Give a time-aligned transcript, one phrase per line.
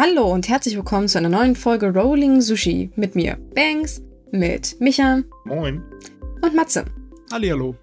[0.00, 5.24] Hallo und herzlich willkommen zu einer neuen Folge Rolling Sushi mit mir, Banks, mit Micha
[5.44, 5.82] Moin.
[6.40, 6.84] und Matze.
[7.32, 7.74] Hallihallo.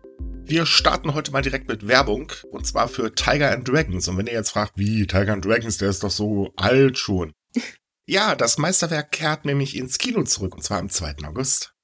[0.46, 4.08] Wir starten heute mal direkt mit Werbung und zwar für Tiger and Dragons.
[4.08, 7.34] Und wenn ihr jetzt fragt, wie Tiger and Dragons, der ist doch so alt schon.
[8.08, 11.16] ja, das Meisterwerk kehrt nämlich ins Kino zurück und zwar am 2.
[11.26, 11.76] August.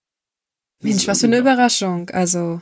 [0.81, 2.09] Mensch, was für eine Überraschung.
[2.11, 2.61] Also,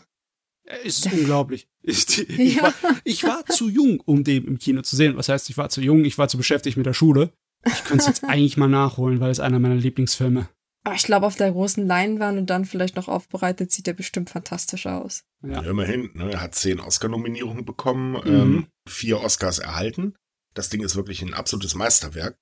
[0.64, 1.68] Es ist unglaublich.
[1.84, 2.64] Ich, ich, Ja.
[2.82, 5.15] war, ich war zu jung, um den im Kino zu sehen.
[5.18, 6.04] Was heißt, ich war zu jung?
[6.04, 7.32] Ich war zu beschäftigt mit der Schule.
[7.66, 10.48] Ich könnte es jetzt eigentlich mal nachholen, weil es einer meiner Lieblingsfilme.
[10.86, 14.30] aber ich glaube, auf der großen Leinwand und dann vielleicht noch aufbereitet, sieht der bestimmt
[14.30, 15.24] fantastisch aus.
[15.44, 15.62] Ja.
[15.62, 18.22] Immerhin, ne, er hat zehn Oscar-Nominierungen bekommen, Mhm.
[18.28, 20.16] ähm, vier Oscars erhalten.
[20.54, 22.38] Das Ding ist wirklich ein absolutes Meisterwerk.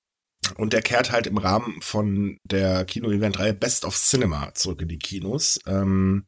[0.56, 4.98] Und der kehrt halt im Rahmen von der Kino-Event-Reihe Best of Cinema zurück in die
[4.98, 5.60] Kinos.
[5.66, 6.24] Ähm,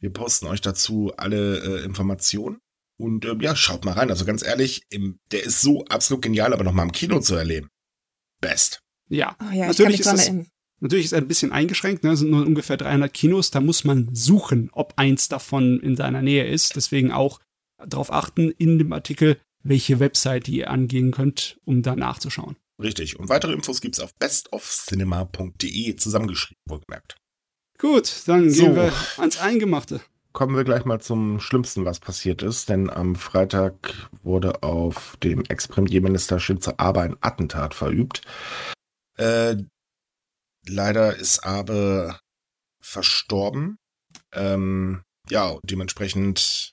[0.00, 2.58] wir posten euch dazu alle äh, Informationen.
[2.98, 4.10] Und ähm, ja, schaut mal rein.
[4.10, 7.68] Also ganz ehrlich, im, der ist so absolut genial, aber nochmal im Kino zu erleben.
[8.40, 8.80] Best.
[9.08, 9.36] ja.
[9.40, 10.32] Oh ja, Natürlich ist das-.
[10.82, 12.12] Natürlich ist er ein bisschen eingeschränkt, ne?
[12.12, 13.50] Es sind nur ungefähr 300 Kinos.
[13.50, 16.74] Da muss man suchen, ob eins davon in seiner Nähe ist.
[16.74, 17.38] Deswegen auch
[17.86, 22.56] darauf achten in dem Artikel, welche Website ihr angehen könnt, um da nachzuschauen.
[22.82, 23.18] Richtig.
[23.18, 27.16] Und weitere Infos gibt's auf bestofcinema.de zusammengeschrieben, wohlgemerkt.
[27.78, 28.62] Gut, dann So.
[28.64, 30.00] gehen wir ans Eingemachte.
[30.32, 35.42] Kommen wir gleich mal zum Schlimmsten, was passiert ist, denn am Freitag wurde auf dem
[35.44, 38.22] Ex-Premierminister Shinzo Abe ein Attentat verübt.
[39.18, 39.56] Äh,
[40.68, 42.18] leider ist Abe
[42.80, 43.76] verstorben.
[44.32, 46.72] Ähm, ja, dementsprechend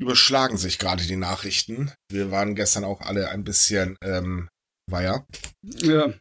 [0.00, 1.92] überschlagen sich gerade die Nachrichten.
[2.10, 4.48] Wir waren gestern auch alle ein bisschen ähm,
[4.90, 5.26] weier.
[5.62, 6.12] Ja,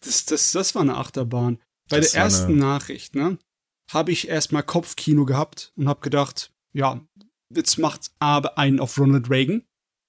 [0.00, 1.60] das, das, das war eine Achterbahn.
[1.88, 3.38] Bei Das der ersten eine- Nachricht, ne,
[3.92, 7.00] habe ich erstmal Kopfkino gehabt und habe gedacht, ja,
[7.54, 9.62] jetzt macht Abe einen auf Ronald Reagan.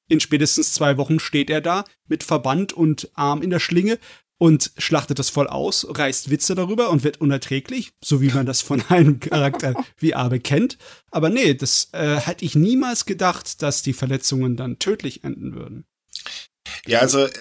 [0.09, 3.99] In spätestens zwei Wochen steht er da mit Verband und Arm in der Schlinge
[4.37, 8.61] und schlachtet das voll aus, reißt Witze darüber und wird unerträglich, so wie man das
[8.61, 10.77] von einem Charakter wie Abe kennt.
[11.11, 15.85] Aber nee, das äh, hätte ich niemals gedacht, dass die Verletzungen dann tödlich enden würden.
[16.85, 17.31] Ja, also äh,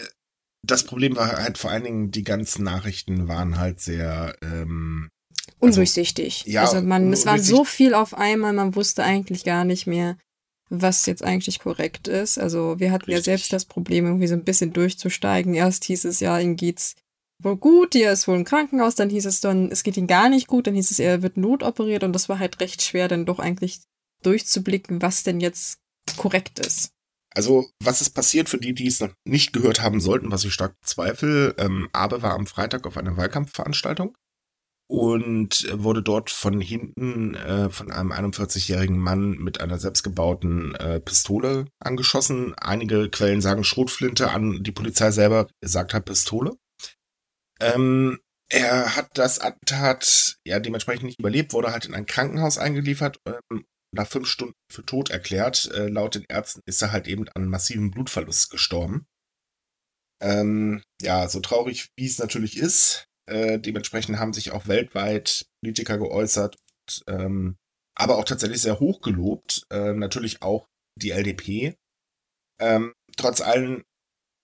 [0.63, 5.11] das Problem war halt vor allen Dingen, die ganzen Nachrichten waren halt sehr ähm,
[5.59, 6.45] Undurchsichtig.
[6.47, 10.17] ja, also man, es war so viel auf einmal, man wusste eigentlich gar nicht mehr,
[10.69, 12.39] was jetzt eigentlich korrekt ist.
[12.39, 13.25] Also wir hatten ja Richtig.
[13.25, 15.55] selbst das Problem, irgendwie so ein bisschen durchzusteigen.
[15.55, 16.95] Erst hieß es ja, ihm geht's
[17.43, 20.29] wohl gut, er ist wohl im Krankenhaus, dann hieß es dann, es geht ihm gar
[20.29, 23.27] nicht gut, dann hieß es, er wird notoperiert und das war halt recht schwer, dann
[23.27, 23.81] doch eigentlich
[24.23, 25.79] durchzublicken, was denn jetzt
[26.17, 26.91] korrekt ist.
[27.35, 30.55] Also, was ist passiert für die, die es noch nicht gehört haben sollten, was ich
[30.55, 31.55] stark bezweifle?
[31.59, 34.17] Ähm, Abe war am Freitag auf einer Wahlkampfveranstaltung
[34.89, 41.67] und wurde dort von hinten äh, von einem 41-jährigen Mann mit einer selbstgebauten äh, Pistole
[41.81, 42.55] angeschossen.
[42.55, 46.57] Einige Quellen sagen Schrotflinte an, die Polizei selber sagt halt Pistole.
[47.61, 53.19] Ähm, er hat das Attentat ja dementsprechend nicht überlebt, wurde halt in ein Krankenhaus eingeliefert
[53.27, 55.71] ähm, nach fünf Stunden für tot erklärt.
[55.75, 59.07] Äh, laut den Ärzten ist er halt eben an massivem Blutverlust gestorben.
[60.23, 65.99] Ähm, ja, so traurig wie es natürlich ist, äh, dementsprechend haben sich auch weltweit Politiker
[65.99, 66.57] geäußert,
[67.07, 67.57] ähm,
[67.95, 70.67] aber auch tatsächlich sehr hoch gelobt, äh, natürlich auch
[71.01, 71.77] die LDP.
[72.61, 73.85] Ähm, trotz allem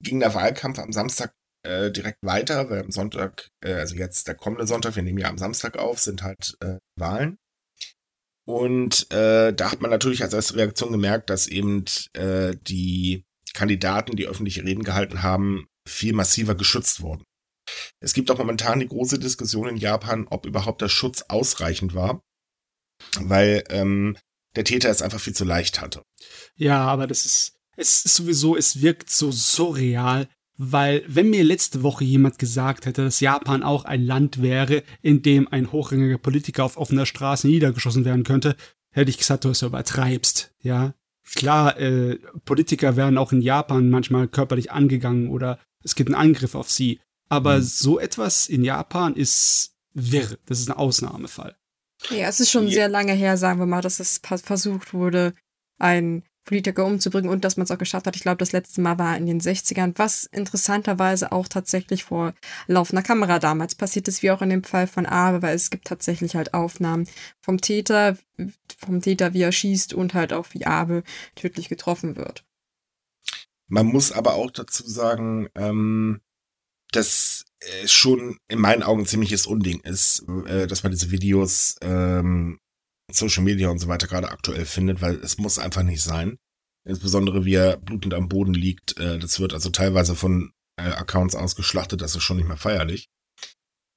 [0.02, 1.32] ging der Wahlkampf am Samstag
[1.64, 5.28] äh, direkt weiter, weil am Sonntag, äh, also jetzt der kommende Sonntag, wir nehmen ja
[5.28, 7.38] am Samstag auf, sind halt äh, Wahlen.
[8.44, 14.16] Und äh, da hat man natürlich als erste Reaktion gemerkt, dass eben äh, die Kandidaten,
[14.16, 17.24] die öffentliche Reden gehalten haben, viel massiver geschützt wurden.
[18.00, 22.22] Es gibt auch momentan die große Diskussion in Japan, ob überhaupt der Schutz ausreichend war,
[23.20, 24.16] weil ähm,
[24.56, 26.02] der Täter es einfach viel zu leicht hatte.
[26.56, 30.28] Ja, aber das ist, es ist sowieso, es wirkt so surreal,
[30.58, 35.22] weil wenn mir letzte Woche jemand gesagt hätte, dass Japan auch ein Land wäre, in
[35.22, 38.56] dem ein hochrangiger Politiker auf offener Straße niedergeschossen werden könnte,
[38.90, 40.94] hätte ich gesagt, du es übertreibst, ja.
[41.34, 46.54] Klar, äh, Politiker werden auch in Japan manchmal körperlich angegangen oder es gibt einen Angriff
[46.54, 47.00] auf sie.
[47.32, 47.62] Aber Mhm.
[47.62, 50.36] so etwas in Japan ist wirr.
[50.44, 51.56] Das ist ein Ausnahmefall.
[52.10, 52.74] Ja, es ist schon Ja.
[52.74, 55.32] sehr lange her, sagen wir mal, dass es versucht wurde,
[55.78, 58.16] einen Politiker umzubringen und dass man es auch geschafft hat.
[58.16, 62.34] Ich glaube, das letzte Mal war in den 60ern, was interessanterweise auch tatsächlich vor
[62.66, 65.86] laufender Kamera damals passiert ist, wie auch in dem Fall von Abe, weil es gibt
[65.86, 67.06] tatsächlich halt Aufnahmen
[67.40, 68.18] vom Täter,
[68.78, 71.02] vom Täter, wie er schießt und halt auch wie Abe
[71.36, 72.44] tödlich getroffen wird.
[73.68, 76.20] Man muss aber auch dazu sagen, ähm,
[76.92, 77.44] dass
[77.82, 82.58] es schon in meinen Augen ziemliches Unding ist, äh, dass man diese Videos ähm,
[83.10, 86.38] Social Media und so weiter gerade aktuell findet, weil es muss einfach nicht sein.
[86.84, 88.98] Insbesondere wie er blutend am Boden liegt.
[88.98, 93.08] Äh, das wird also teilweise von äh, Accounts ausgeschlachtet, das ist schon nicht mehr feierlich.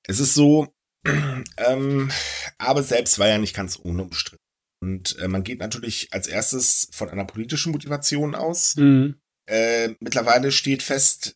[0.07, 0.67] Es ist so,
[1.57, 2.11] ähm,
[2.57, 4.43] aber selbst war ja nicht ganz unumstritten.
[4.81, 8.75] Und äh, man geht natürlich als erstes von einer politischen Motivation aus.
[8.75, 9.15] Mhm.
[9.47, 11.34] Äh, mittlerweile steht fest,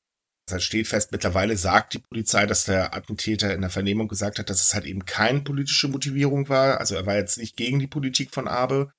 [0.50, 4.50] das steht fest, mittlerweile sagt die Polizei, dass der Attentäter in der Vernehmung gesagt hat,
[4.50, 6.80] dass es halt eben keine politische Motivierung war.
[6.80, 8.92] Also er war jetzt nicht gegen die Politik von Abe,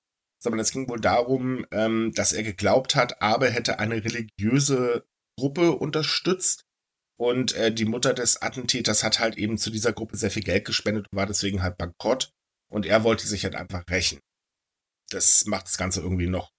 [0.43, 5.05] sondern es ging wohl darum, ähm, dass er geglaubt hat, Abe hätte eine religiöse
[5.39, 6.65] Gruppe unterstützt.
[7.19, 10.65] Und äh, die Mutter des Attentäters hat halt eben zu dieser Gruppe sehr viel Geld
[10.65, 12.31] gespendet und war deswegen halt bankrott.
[12.71, 14.21] Und er wollte sich halt einfach rächen.
[15.11, 16.51] Das macht das Ganze irgendwie noch.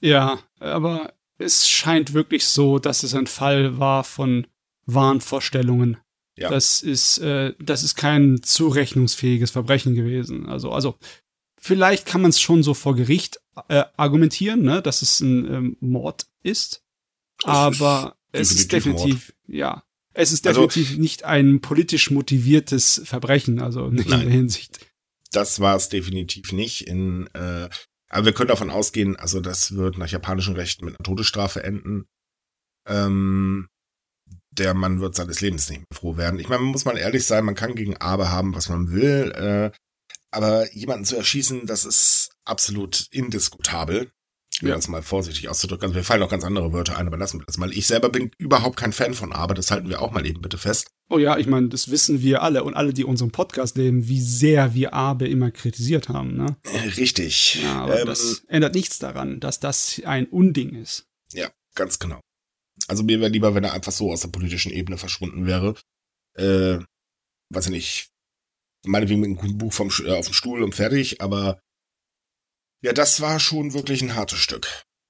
[0.00, 4.46] Ja, aber es scheint wirklich so, dass es ein Fall war von
[4.86, 5.96] Wahnvorstellungen.
[6.36, 6.50] Ja.
[6.50, 10.46] Das ist, äh, das ist kein zurechnungsfähiges Verbrechen gewesen.
[10.46, 10.98] Also, also
[11.58, 15.76] vielleicht kann man es schon so vor Gericht äh, argumentieren, ne, dass es ein ähm,
[15.80, 16.84] Mord ist.
[17.44, 19.56] aber ist es ist definitiv, Mord.
[19.58, 19.82] ja,
[20.12, 24.36] es ist also definitiv also, nicht ein politisch motiviertes Verbrechen, also nicht nein, in der
[24.36, 24.78] Hinsicht.
[25.32, 26.86] Das war es definitiv nicht.
[26.86, 27.68] In, äh,
[28.10, 32.06] aber wir können davon ausgehen, also das wird nach japanischem Recht mit einer Todesstrafe enden.
[32.86, 33.68] Ähm,
[34.50, 36.40] der Mann wird seines Lebens nicht mehr froh werden.
[36.40, 39.32] Ich meine, man muss mal ehrlich sein, man kann gegen Abe haben, was man will.
[39.32, 39.70] Äh,
[40.32, 44.10] aber jemanden zu erschießen, das ist absolut indiskutabel.
[44.62, 44.74] Um ja.
[44.74, 45.86] das mal vorsichtig auszudrücken.
[45.86, 47.72] Also mir fallen auch ganz andere Wörter ein, aber lassen wir das mal.
[47.72, 50.58] Ich selber bin überhaupt kein Fan von aber das halten wir auch mal eben bitte
[50.58, 50.88] fest.
[51.08, 54.20] Oh ja, ich meine, das wissen wir alle und alle, die unseren Podcast leben, wie
[54.20, 56.56] sehr wir Abe immer kritisiert haben, ne?
[56.64, 57.62] Äh, richtig.
[57.62, 61.06] Ja, aber ähm, das ändert nichts daran, dass das ein Unding ist.
[61.32, 62.20] Ja, ganz genau.
[62.86, 65.74] Also mir wäre lieber, wenn er einfach so aus der politischen Ebene verschwunden wäre.
[66.36, 66.78] Äh,
[67.52, 68.10] weiß ich nicht,
[68.84, 71.60] meinetwegen mit einem Buch vom, äh, auf dem Stuhl und fertig, aber
[72.82, 74.66] ja, das war schon wirklich ein hartes Stück.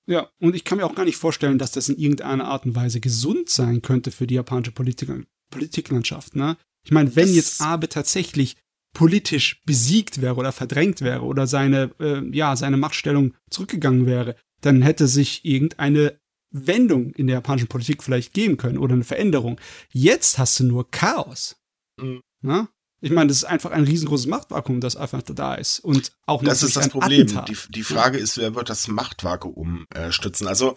[0.06, 2.74] Ja, und ich kann mir auch gar nicht vorstellen, dass das in irgendeiner Art und
[2.74, 5.10] Weise gesund sein könnte für die japanische Politik
[5.50, 6.36] Politiklandschaft.
[6.36, 6.56] Ne?
[6.84, 8.56] Ich meine, wenn das jetzt Abe tatsächlich
[8.92, 14.82] politisch besiegt wäre oder verdrängt wäre oder seine, äh, ja, seine Machtstellung zurückgegangen wäre, dann
[14.82, 16.20] hätte sich irgendeine
[16.50, 19.60] Wendung in der japanischen Politik vielleicht geben können oder eine Veränderung.
[19.90, 21.56] Jetzt hast du nur Chaos.
[22.00, 22.22] Mhm.
[22.42, 22.68] Ne?
[23.02, 25.80] Ich meine, das ist einfach ein riesengroßes Machtvakuum, das einfach da ist.
[25.80, 27.26] Und auch Das ist das Problem.
[27.46, 30.46] Die, die, Frage ist, wer wird das Machtvakuum äh, stützen?
[30.46, 30.76] Also,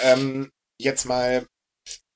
[0.00, 0.50] ähm,
[0.80, 1.46] jetzt mal,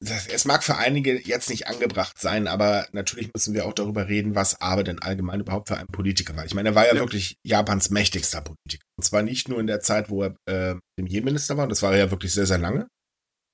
[0.01, 4.35] es mag für einige jetzt nicht angebracht sein, aber natürlich müssen wir auch darüber reden,
[4.35, 6.45] was Abe denn allgemein überhaupt für ein Politiker war.
[6.45, 7.01] Ich meine, er war ja, ja.
[7.01, 8.85] wirklich Japans mächtigster Politiker.
[8.99, 11.97] Und zwar nicht nur in der Zeit, wo er äh, Premierminister war, und das war
[11.97, 12.89] ja wirklich sehr, sehr lange,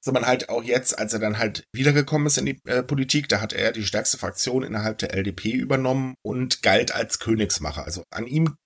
[0.00, 3.40] sondern halt auch jetzt, als er dann halt wiedergekommen ist in die äh, Politik, da
[3.40, 7.84] hat er die stärkste Fraktion innerhalb der LDP übernommen und galt als Königsmacher.
[7.84, 8.56] Also an ihm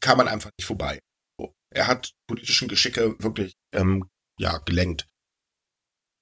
[0.00, 1.00] kam man einfach nicht vorbei.
[1.38, 1.52] So.
[1.70, 5.06] Er hat politischen Geschicke wirklich ähm, ja gelenkt.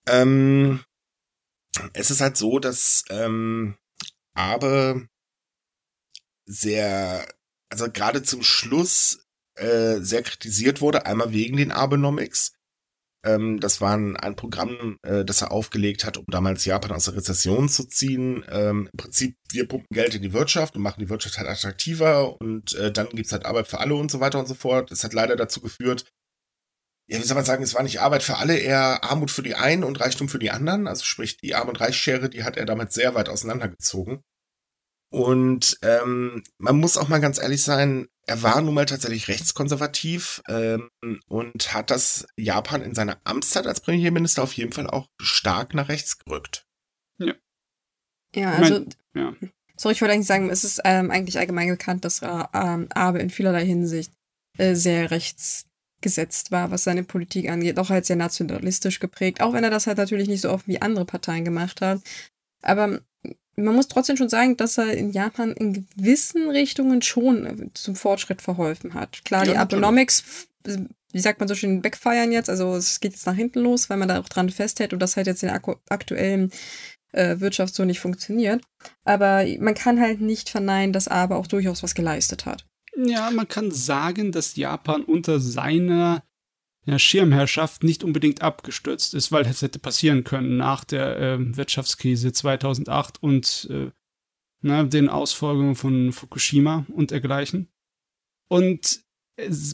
[0.08, 0.82] Ähm,
[1.92, 3.76] es ist halt so, dass ähm,
[4.34, 5.06] Abe
[6.46, 7.28] sehr,
[7.70, 9.24] also gerade zum Schluss
[9.54, 12.52] äh, sehr kritisiert wurde, einmal wegen den Abenomics
[13.24, 17.16] ähm, das war ein, Programm, äh, das er aufgelegt hat, um damals Japan aus der
[17.16, 18.44] Rezession zu ziehen.
[18.50, 22.40] Ähm, Im Prinzip, wir pumpen Geld in die Wirtschaft und machen die Wirtschaft halt attraktiver
[22.40, 24.90] und äh, dann gibt's halt Arbeit für alle und so weiter und so fort.
[24.90, 26.04] Das hat leider dazu geführt,
[27.10, 29.54] ja, wie soll man sagen, es war nicht Arbeit für alle, eher Armut für die
[29.54, 30.86] einen und Reichtum für die anderen.
[30.86, 34.22] Also sprich, die Arm- und Reichsschere, die hat er damit sehr weit auseinandergezogen.
[35.10, 40.42] Und ähm, man muss auch mal ganz ehrlich sein, er war nun mal tatsächlich rechtskonservativ
[40.48, 40.90] ähm,
[41.28, 45.88] und hat das Japan in seiner Amtszeit als Premierminister auf jeden Fall auch stark nach
[45.88, 46.66] rechts gerückt.
[47.18, 47.34] Ja.
[48.34, 48.84] Ja, also.
[49.14, 49.34] ja.
[49.76, 53.20] Sorry, ich wollte eigentlich sagen, es ist ähm, eigentlich allgemein bekannt, dass äh, ähm, Abe
[53.20, 54.12] in vielerlei Hinsicht
[54.58, 59.64] äh, sehr rechtsgesetzt war, was seine Politik angeht, auch halt sehr nationalistisch geprägt, auch wenn
[59.64, 62.02] er das halt natürlich nicht so oft wie andere Parteien gemacht hat.
[62.60, 63.00] Aber
[63.64, 67.96] man muss trotzdem schon sagen, dass er in Japan in gewissen Richtungen schon äh, zum
[67.96, 69.24] Fortschritt verholfen hat.
[69.24, 73.26] Klar, ja, die Abenomics, wie sagt man so schön, backfeiern jetzt, also es geht jetzt
[73.26, 75.62] nach hinten los, weil man da auch dran festhält und das halt jetzt in der
[75.88, 76.50] aktuellen
[77.12, 78.62] äh, Wirtschaft so nicht funktioniert.
[79.04, 82.66] Aber man kann halt nicht verneinen, dass Abe auch durchaus was geleistet hat.
[82.96, 86.22] Ja, man kann sagen, dass Japan unter seiner
[86.88, 92.32] ja, Schirmherrschaft nicht unbedingt abgestürzt ist, weil das hätte passieren können nach der äh, Wirtschaftskrise
[92.32, 93.90] 2008 und äh,
[94.62, 97.68] na, den Ausfolgungen von Fukushima und dergleichen.
[98.48, 99.00] Und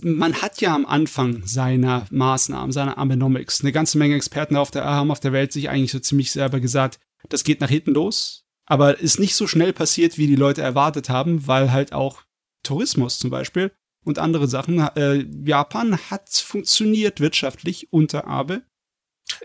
[0.02, 4.84] man hat ja am Anfang seiner Maßnahmen, seiner Abenomics, eine ganze Menge Experten auf der,
[4.84, 8.44] haben auf der Welt sich eigentlich so ziemlich selber gesagt, das geht nach hinten los,
[8.66, 12.24] aber ist nicht so schnell passiert, wie die Leute erwartet haben, weil halt auch
[12.62, 13.72] Tourismus zum Beispiel
[14.04, 14.78] und andere Sachen.
[14.78, 18.62] Äh, Japan hat funktioniert wirtschaftlich unter Abe.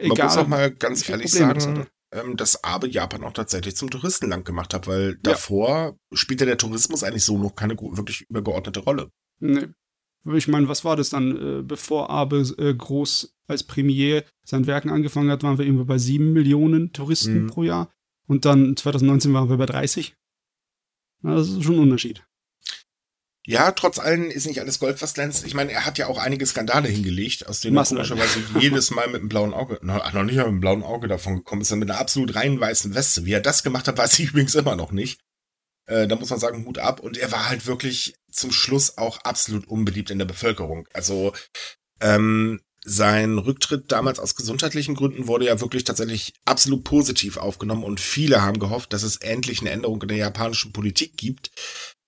[0.01, 4.45] Man muss auch mal ganz ehrlich sagen, ähm, dass Abe Japan auch tatsächlich zum Touristenland
[4.45, 6.17] gemacht hat, weil davor ja.
[6.17, 9.11] spielte der Tourismus eigentlich so noch keine wirklich übergeordnete Rolle.
[9.39, 9.67] Nee.
[10.33, 11.59] Ich meine, was war das dann?
[11.59, 15.97] Äh, bevor Abe äh, groß als Premier sein Werken angefangen hat, waren wir irgendwo bei
[15.97, 17.47] sieben Millionen Touristen mhm.
[17.47, 17.91] pro Jahr.
[18.27, 20.15] Und dann 2019 waren wir bei 30.
[21.23, 22.25] Das ist schon ein Unterschied.
[23.45, 25.45] Ja, trotz allem ist nicht alles Gold, was glänzt.
[25.45, 29.07] Ich meine, er hat ja auch einige Skandale hingelegt, aus denen er komischerweise jedes Mal
[29.07, 31.69] mit einem blauen Auge, noch, noch nicht mal mit einem blauen Auge davon gekommen ist,
[31.69, 33.25] sondern mit einer absolut rein weißen Weste.
[33.25, 35.21] Wie er das gemacht hat, weiß ich übrigens immer noch nicht.
[35.87, 36.99] Äh, da muss man sagen, Hut ab.
[36.99, 40.87] Und er war halt wirklich zum Schluss auch absolut unbeliebt in der Bevölkerung.
[40.93, 41.33] Also
[42.01, 47.99] ähm, sein Rücktritt damals aus gesundheitlichen Gründen wurde ja wirklich tatsächlich absolut positiv aufgenommen und
[47.99, 51.51] viele haben gehofft, dass es endlich eine Änderung in der japanischen Politik gibt,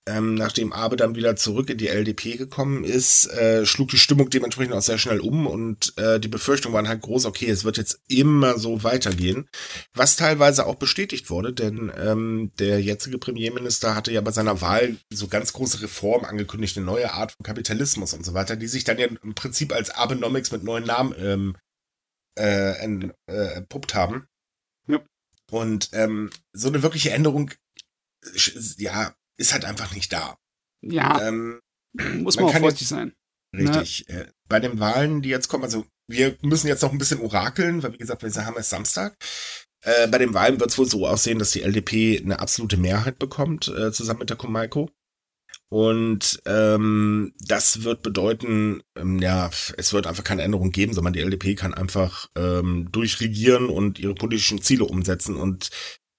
[0.06, 4.30] ähm, nachdem Abe dann wieder zurück in die LDP gekommen ist, äh, schlug die Stimmung
[4.30, 7.76] dementsprechend auch sehr schnell um und äh, die Befürchtungen waren halt groß, okay, es wird
[7.76, 9.48] jetzt immer so weitergehen,
[9.94, 14.96] was teilweise auch bestätigt wurde, denn ähm, der jetzige Premierminister hatte ja bei seiner Wahl
[15.12, 18.82] so ganz große Reformen angekündigt, eine neue Art von Kapitalismus und so weiter, die sich
[18.82, 21.56] dann ja im Prinzip als Abenomics mit neuen Namen ähm,
[22.36, 24.26] äh, äh, entpuppt haben.
[24.88, 25.00] Ja.
[25.50, 27.52] Und ähm, so eine wirkliche Änderung
[28.76, 30.38] ja, ist halt einfach nicht da.
[30.80, 31.28] Ja.
[31.28, 31.60] Ähm,
[32.22, 33.12] muss man, man auch vorsichtig sein.
[33.52, 33.68] Ne?
[33.68, 34.06] Richtig.
[34.08, 34.32] Ne?
[34.48, 37.92] bei den Wahlen, die jetzt kommen, also wir müssen jetzt noch ein bisschen orakeln, weil
[37.94, 39.16] wie gesagt, wir haben es Samstag.
[39.82, 43.18] Äh, bei den Wahlen wird es wohl so aussehen, dass die LDP eine absolute Mehrheit
[43.18, 44.90] bekommt, äh, zusammen mit der Komaiko.
[45.70, 51.20] Und ähm, das wird bedeuten, ähm, ja, es wird einfach keine Änderung geben, sondern die
[51.20, 55.36] LDP kann einfach ähm, durchregieren und ihre politischen Ziele umsetzen.
[55.36, 55.70] Und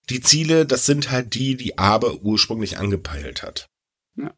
[0.09, 3.69] die Ziele, das sind halt die, die Abe ursprünglich angepeilt hat.
[4.15, 4.33] Ja.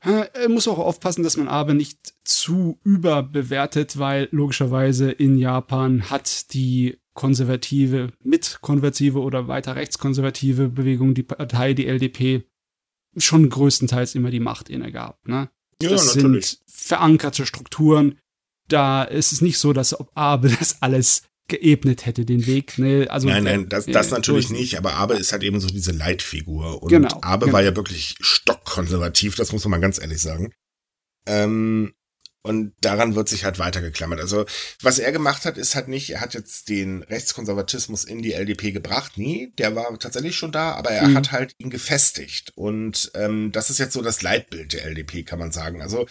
[0.00, 6.52] Er muss auch aufpassen, dass man Abe nicht zu überbewertet, weil logischerweise in Japan hat
[6.52, 12.44] die konservative, mitkonvertive oder weiter rechtskonservative Bewegung, die Partei, die LDP,
[13.16, 15.26] schon größtenteils immer die Macht inne gehabt.
[15.26, 15.48] Ne?
[15.82, 16.50] Ja, das natürlich.
[16.50, 18.18] sind verankerte Strukturen.
[18.68, 22.78] Da ist es nicht so, dass ob Abe das alles geebnet hätte, den Weg.
[22.78, 23.06] Ne?
[23.08, 25.92] Also, nein, nein, das, das äh, natürlich nicht, aber Abe ist halt eben so diese
[25.92, 26.82] Leitfigur.
[26.82, 27.56] Und genau, Abe genau.
[27.56, 30.52] war ja wirklich stockkonservativ, das muss man mal ganz ehrlich sagen.
[31.26, 31.92] Ähm,
[32.46, 34.20] und daran wird sich halt weitergeklammert.
[34.20, 34.46] Also,
[34.80, 38.70] was er gemacht hat, ist halt nicht, er hat jetzt den Rechtskonservatismus in die LDP
[38.70, 39.18] gebracht.
[39.18, 41.16] Nie, der war tatsächlich schon da, aber er mhm.
[41.16, 42.52] hat halt ihn gefestigt.
[42.54, 45.82] Und ähm, das ist jetzt so das Leitbild der LDP, kann man sagen.
[45.82, 46.06] Also,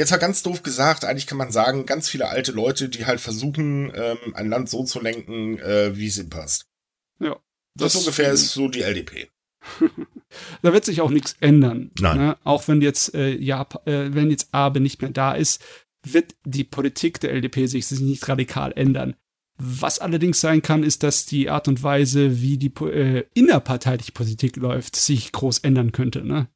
[0.00, 3.20] Jetzt halt ganz doof gesagt, eigentlich kann man sagen, ganz viele alte Leute, die halt
[3.20, 6.70] versuchen, ähm, ein Land so zu lenken, äh, wie es ihnen passt.
[7.18, 7.36] Ja.
[7.74, 9.28] Das, das ungefähr ist so die LDP.
[10.62, 11.90] da wird sich auch nichts ändern.
[12.00, 12.16] Nein.
[12.16, 12.38] Ne?
[12.44, 15.62] Auch wenn jetzt, äh, ja, äh, wenn jetzt Abe nicht mehr da ist,
[16.02, 19.16] wird die Politik der LDP sich nicht radikal ändern.
[19.58, 24.56] Was allerdings sein kann, ist, dass die Art und Weise, wie die äh, innerparteiliche Politik
[24.56, 26.24] läuft, sich groß ändern könnte.
[26.24, 26.48] Ne?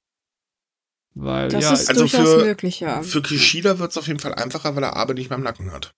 [1.15, 3.03] Weil, das ja, ist also durchaus für, möglich, ja.
[3.03, 5.73] Für Kishida wird es auf jeden Fall einfacher, weil er Abe nicht mehr im Nacken
[5.73, 5.95] hat.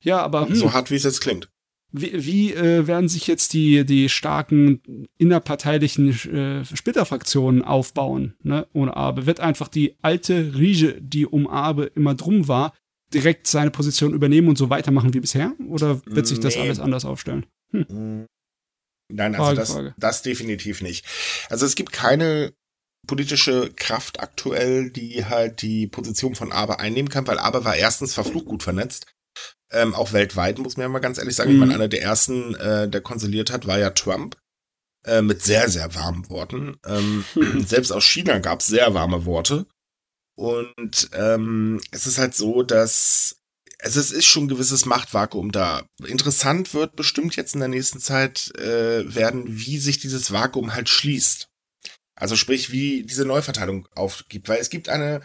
[0.00, 0.48] Ja, aber.
[0.48, 1.50] Hm, so hart, wie es jetzt klingt.
[1.90, 8.96] Wie, wie äh, werden sich jetzt die, die starken innerparteilichen äh, Splitterfraktionen aufbauen, ne, ohne
[8.96, 9.26] Abe?
[9.26, 12.72] Wird einfach die alte Riege, die um Abe immer drum war,
[13.12, 15.52] direkt seine Position übernehmen und so weitermachen wie bisher?
[15.68, 17.44] Oder wird sich das alles anders aufstellen?
[17.72, 17.86] Hm.
[17.88, 18.26] hm.
[19.14, 19.94] Nein, also Frage, das, Frage.
[19.98, 21.04] das definitiv nicht.
[21.50, 22.54] Also es gibt keine
[23.06, 28.14] politische Kraft aktuell, die halt die Position von Aber einnehmen kann, weil Aber war erstens
[28.14, 29.06] verflucht gut vernetzt.
[29.70, 31.50] Ähm, auch weltweit, muss man ja mal ganz ehrlich sagen.
[31.50, 31.54] Mhm.
[31.54, 34.36] Ich meine, einer der ersten, äh, der konsoliert hat, war ja Trump.
[35.04, 36.76] Äh, mit sehr, sehr warmen Worten.
[36.86, 37.24] Ähm,
[37.66, 39.66] selbst aus China gab es sehr warme Worte.
[40.36, 43.36] Und ähm, es ist halt so, dass
[43.82, 45.82] also es ist schon ein gewisses Machtvakuum da.
[46.06, 50.88] Interessant wird bestimmt jetzt in der nächsten Zeit äh, werden, wie sich dieses Vakuum halt
[50.88, 51.48] schließt.
[52.22, 55.22] Also sprich, wie diese Neuverteilung aufgibt, weil es gibt eine,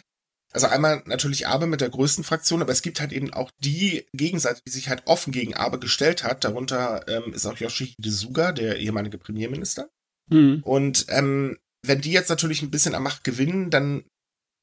[0.51, 4.07] also einmal natürlich Abe mit der größten Fraktion, aber es gibt halt eben auch die
[4.13, 6.43] Gegenseite, die sich halt offen gegen Abe gestellt hat.
[6.43, 9.91] Darunter ähm, ist auch Yoshihide Suga, der ehemalige Premierminister.
[10.31, 10.63] Mhm.
[10.63, 14.03] Und ähm, wenn die jetzt natürlich ein bisschen an Macht gewinnen, dann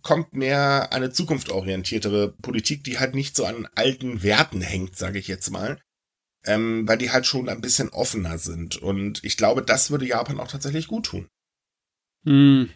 [0.02, 5.28] kommt mehr eine zukunftsorientiertere Politik, die halt nicht so an alten Werten hängt, sage ich
[5.28, 5.80] jetzt mal.
[6.44, 8.76] Ähm, weil die halt schon ein bisschen offener sind.
[8.76, 11.28] Und ich glaube, das würde Japan auch tatsächlich gut tun.
[12.24, 12.68] Hm.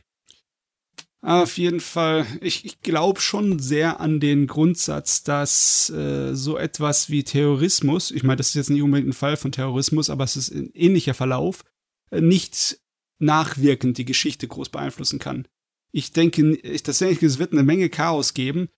[1.20, 7.10] Auf jeden Fall, ich, ich glaube schon sehr an den Grundsatz, dass äh, so etwas
[7.10, 10.36] wie Terrorismus, ich meine, das ist jetzt nicht unbedingt ein Fall von Terrorismus, aber es
[10.36, 11.64] ist ein ähnlicher Verlauf,
[12.12, 12.78] äh, nicht
[13.18, 15.48] nachwirkend die Geschichte groß beeinflussen kann.
[15.90, 18.68] Ich denke, ich, das denke, es wird eine Menge Chaos geben,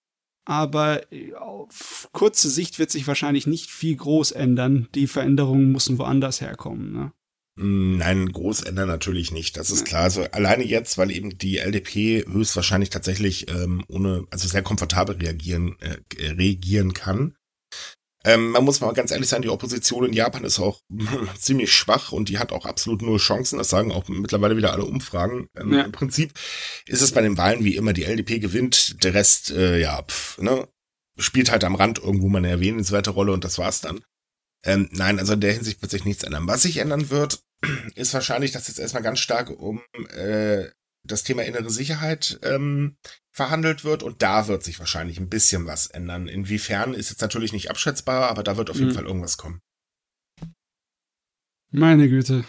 [0.43, 1.03] aber
[1.37, 4.87] auf kurze Sicht wird sich wahrscheinlich nicht viel groß ändern.
[4.95, 6.91] Die Veränderungen müssen woanders herkommen.
[6.91, 7.13] Ne?
[7.63, 9.55] Nein, groß ändern natürlich nicht.
[9.55, 10.01] Das ist klar.
[10.01, 15.77] Also alleine jetzt, weil eben die LDP höchstwahrscheinlich tatsächlich ähm, ohne, also sehr komfortabel reagieren,
[15.79, 17.35] äh, reagieren kann.
[18.23, 20.81] Ähm, man muss mal ganz ehrlich sein, die Opposition in Japan ist auch
[21.37, 23.59] ziemlich schwach und die hat auch absolut null Chancen.
[23.59, 25.47] Das sagen auch mittlerweile wieder alle Umfragen.
[25.55, 25.83] Ähm, ja.
[25.83, 26.33] Im Prinzip
[26.87, 30.39] ist es bei den Wahlen wie immer, die LDP gewinnt, der Rest, äh, ja, pf,
[30.39, 30.67] ne,
[31.17, 34.01] spielt halt am Rand irgendwo mal eine erwähnenswerte Rolle und das war's dann.
[34.63, 36.47] Ähm, nein, also in der Hinsicht wird sich nichts ändern.
[36.47, 37.43] Was sich ändern wird,
[37.95, 40.69] ist wahrscheinlich, dass jetzt erstmal ganz stark um äh,
[41.03, 42.97] das Thema innere Sicherheit ähm,
[43.31, 46.27] verhandelt wird und da wird sich wahrscheinlich ein bisschen was ändern.
[46.27, 48.95] Inwiefern ist jetzt natürlich nicht abschätzbar, aber da wird auf jeden mhm.
[48.95, 49.61] Fall irgendwas kommen.
[51.71, 52.43] Meine Güte.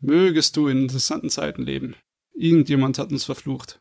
[0.00, 1.94] Mögest du in interessanten Zeiten leben.
[2.34, 3.80] Irgendjemand hat uns verflucht.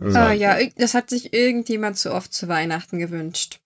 [0.00, 3.60] Ah, ja, das hat sich irgendjemand zu oft zu Weihnachten gewünscht.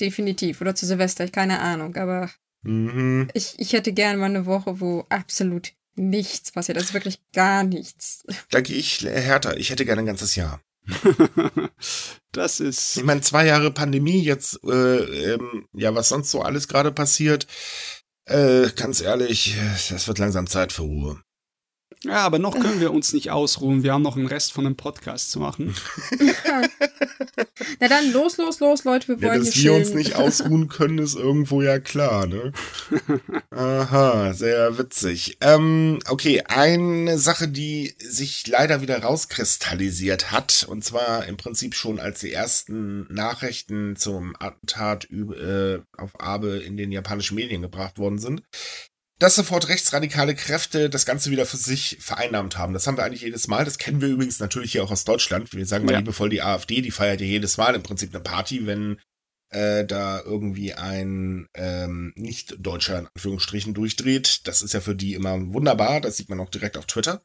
[0.00, 0.60] Definitiv.
[0.60, 1.96] Oder zu Silvester, keine Ahnung.
[1.96, 2.30] Aber
[2.62, 3.28] mhm.
[3.34, 6.78] ich, ich hätte gerne mal eine Woche, wo absolut nichts passiert.
[6.78, 8.24] Also wirklich gar nichts.
[8.50, 9.56] Da gehe ich härter.
[9.56, 10.60] Ich hätte gerne ein ganzes Jahr.
[12.32, 12.96] das ist.
[12.96, 17.46] Ich meine, zwei Jahre Pandemie, jetzt, äh, ähm, ja, was sonst so alles gerade passiert.
[18.24, 19.56] Äh, ganz ehrlich,
[19.90, 21.20] es wird langsam Zeit für Ruhe.
[22.04, 23.82] Ja, aber noch können wir uns nicht ausruhen.
[23.82, 25.74] Wir haben noch einen Rest von einem Podcast zu machen.
[27.80, 30.98] Na dann, los, los, los, Leute, wir wollen ja, dass wir uns nicht ausruhen können,
[30.98, 32.52] ist irgendwo ja klar, ne?
[33.50, 35.38] Aha, sehr witzig.
[35.40, 41.98] Ähm, okay, eine Sache, die sich leider wieder rauskristallisiert hat, und zwar im Prinzip schon
[41.98, 48.18] als die ersten Nachrichten zum Attentat äh, auf Abe in den japanischen Medien gebracht worden
[48.18, 48.42] sind,
[49.18, 52.72] dass sofort rechtsradikale Kräfte das Ganze wieder für sich vereinnahmt haben.
[52.72, 53.64] Das haben wir eigentlich jedes Mal.
[53.64, 55.52] Das kennen wir übrigens natürlich hier auch aus Deutschland.
[55.52, 55.98] Wir sagen mal ja.
[55.98, 59.00] liebevoll die AfD, die feiert ja jedes Mal im Prinzip eine Party, wenn
[59.50, 64.46] äh, da irgendwie ein ähm, Nicht-Deutscher in Anführungsstrichen durchdreht.
[64.46, 66.00] Das ist ja für die immer wunderbar.
[66.00, 67.22] Das sieht man auch direkt auf Twitter.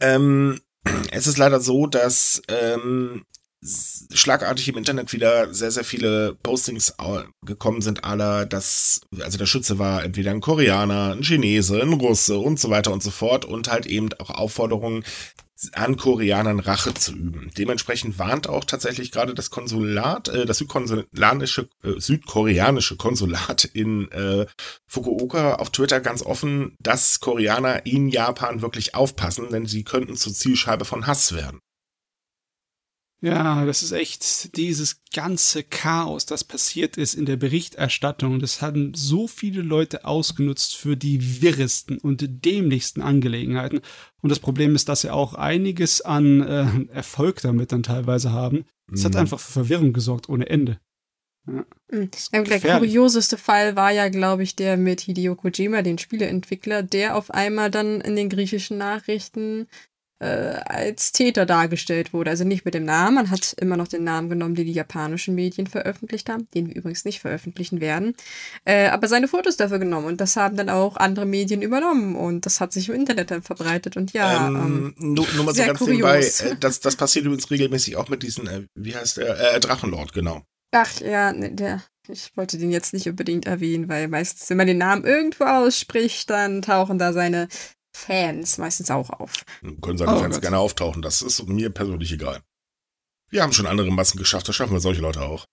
[0.00, 0.60] Ähm,
[1.12, 3.24] es ist leider so, dass ähm,
[4.12, 6.94] schlagartig im Internet wieder sehr, sehr viele Postings
[7.44, 12.38] gekommen sind, aller, dass, also der Schütze war entweder ein Koreaner, ein Chinese, ein Russe
[12.38, 15.04] und so weiter und so fort und halt eben auch Aufforderungen
[15.72, 17.50] an Koreanern Rache zu üben.
[17.56, 24.46] Dementsprechend warnt auch tatsächlich gerade das Konsulat, äh, das südkonsulanische, äh, südkoreanische Konsulat in äh,
[24.86, 30.34] Fukuoka auf Twitter ganz offen, dass Koreaner in Japan wirklich aufpassen, denn sie könnten zur
[30.34, 31.60] Zielscheibe von Hass werden.
[33.22, 38.40] Ja, das ist echt dieses ganze Chaos, das passiert ist in der Berichterstattung.
[38.40, 43.80] Das haben so viele Leute ausgenutzt für die wirresten und dämlichsten Angelegenheiten.
[44.20, 48.66] Und das Problem ist, dass sie auch einiges an äh, Erfolg damit dann teilweise haben.
[48.92, 49.04] Es mhm.
[49.06, 50.78] hat einfach für Verwirrung gesorgt ohne Ende.
[51.46, 51.64] Ja.
[51.90, 52.10] Mhm.
[52.32, 57.30] Der kurioseste Fall war ja, glaube ich, der mit Hideo Kojima, den Spieleentwickler, der auf
[57.30, 59.68] einmal dann in den griechischen Nachrichten
[60.18, 62.30] als Täter dargestellt wurde.
[62.30, 65.34] Also nicht mit dem Namen, man hat immer noch den Namen genommen, den die japanischen
[65.34, 68.14] Medien veröffentlicht haben, den wir übrigens nicht veröffentlichen werden,
[68.64, 72.46] äh, aber seine Fotos dafür genommen und das haben dann auch andere Medien übernommen und
[72.46, 74.48] das hat sich im Internet dann verbreitet und ja.
[74.48, 76.42] Ähm, ähm, nur, nur mal so ganz kurios.
[76.42, 79.60] nebenbei, äh, das, das passiert übrigens regelmäßig auch mit diesen, äh, wie heißt der, äh,
[79.60, 80.42] Drachenlord, genau.
[80.72, 84.66] Ach ja, ne, der, ich wollte den jetzt nicht unbedingt erwähnen, weil meistens, wenn man
[84.66, 87.48] den Namen irgendwo ausspricht, dann tauchen da seine
[87.96, 89.44] Fans meistens auch auf.
[89.80, 90.42] Können seine oh, Fans Gott.
[90.42, 92.42] gerne auftauchen, das ist mir persönlich egal.
[93.30, 95.46] Wir haben schon andere Massen geschafft, das schaffen wir solche Leute auch.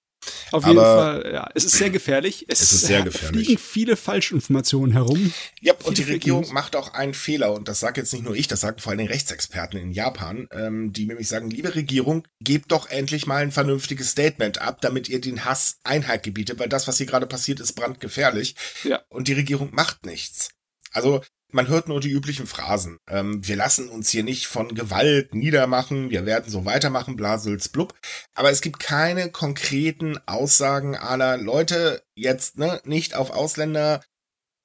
[0.52, 1.50] Auf jeden Fall, ja.
[1.54, 2.46] Es ist sehr gefährlich.
[2.48, 3.46] Es, es ist sehr gefährlich.
[3.46, 5.34] fliegen viele Falschinformationen herum.
[5.60, 7.54] Ja, und die Regierung macht auch einen Fehler.
[7.54, 10.94] Und das sagt jetzt nicht nur ich, das sagen vor allem Rechtsexperten in Japan, ähm,
[10.94, 15.20] die nämlich sagen, liebe Regierung, gebt doch endlich mal ein vernünftiges Statement ab, damit ihr
[15.20, 18.56] den Hass Einhalt gebietet, weil das, was hier gerade passiert, ist brandgefährlich.
[18.84, 19.02] Ja.
[19.10, 20.52] Und die Regierung macht nichts.
[20.92, 21.22] Also
[21.54, 22.98] man hört nur die üblichen Phrasen.
[23.08, 27.94] Ähm, wir lassen uns hier nicht von Gewalt niedermachen, wir werden so weitermachen, blasels blub.
[28.34, 34.02] Aber es gibt keine konkreten Aussagen aller Leute, jetzt ne, nicht auf Ausländer,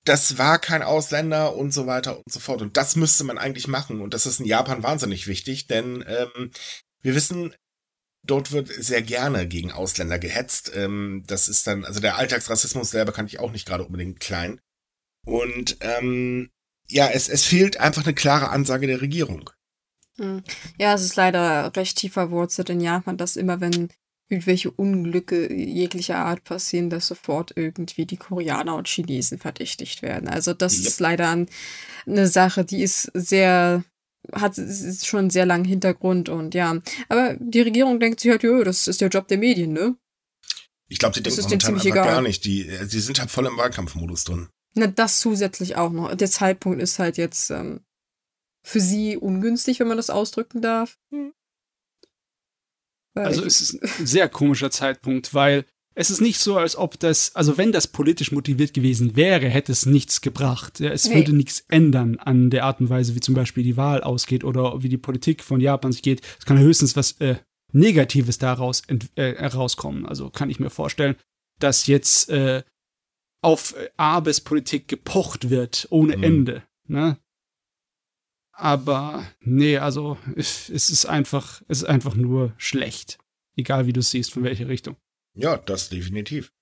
[0.04, 2.62] das war kein Ausländer und so weiter und so fort.
[2.62, 4.00] Und das müsste man eigentlich machen.
[4.00, 6.50] Und das ist in Japan wahnsinnig wichtig, denn ähm,
[7.02, 7.54] wir wissen,
[8.24, 10.72] dort wird sehr gerne gegen Ausländer gehetzt.
[10.74, 14.60] Ähm, das ist dann, also der Alltagsrassismus selber kann ich auch nicht gerade unbedingt klein.
[15.26, 16.50] Und ähm,
[16.90, 19.50] ja, es, es fehlt einfach eine klare Ansage der Regierung.
[20.16, 20.42] Hm.
[20.78, 23.88] Ja, es ist leider recht tief verwurzelt in Japan, dass immer wenn
[24.28, 30.28] irgendwelche Unglücke jeglicher Art passieren, dass sofort irgendwie die Koreaner und Chinesen verdächtigt werden.
[30.28, 30.88] Also das ja.
[30.88, 31.46] ist leider
[32.06, 33.84] eine Sache, die ist sehr
[34.32, 36.76] hat ist schon einen sehr langen Hintergrund und ja.
[37.08, 39.96] Aber die Regierung denkt sich halt, ja, das ist der Job der Medien, ne?
[40.88, 42.06] Ich glaube, die Das denken momentan einfach egal.
[42.06, 42.44] gar nicht.
[42.44, 44.48] Die, äh, die sind halt voll im Wahlkampfmodus drin.
[44.78, 46.14] Na, das zusätzlich auch noch.
[46.14, 47.80] Der Zeitpunkt ist halt jetzt ähm,
[48.64, 50.98] für sie ungünstig, wenn man das ausdrücken darf.
[53.14, 55.64] Weil Also es ist ein sehr komischer Zeitpunkt, weil
[55.94, 59.72] es ist nicht so, als ob das, also wenn das politisch motiviert gewesen wäre, hätte
[59.72, 60.78] es nichts gebracht.
[60.78, 61.16] Ja, es Nee.
[61.16, 64.80] würde nichts ändern an der Art und Weise, wie zum Beispiel die Wahl ausgeht oder
[64.82, 66.20] wie die Politik von Japan sich geht.
[66.38, 67.36] Es kann höchstens was äh,
[67.72, 70.06] Negatives daraus äh, herauskommen.
[70.06, 71.16] Also kann ich mir vorstellen,
[71.58, 72.62] dass jetzt äh,
[73.40, 76.22] auf äh, Abes Politik gepocht wird ohne Mhm.
[76.22, 76.62] Ende.
[76.86, 77.18] Ne?
[78.52, 83.18] Aber nee, also es ist einfach, es ist einfach nur schlecht.
[83.56, 84.96] Egal wie du es siehst, von welcher Richtung.
[85.34, 86.52] Ja, das definitiv.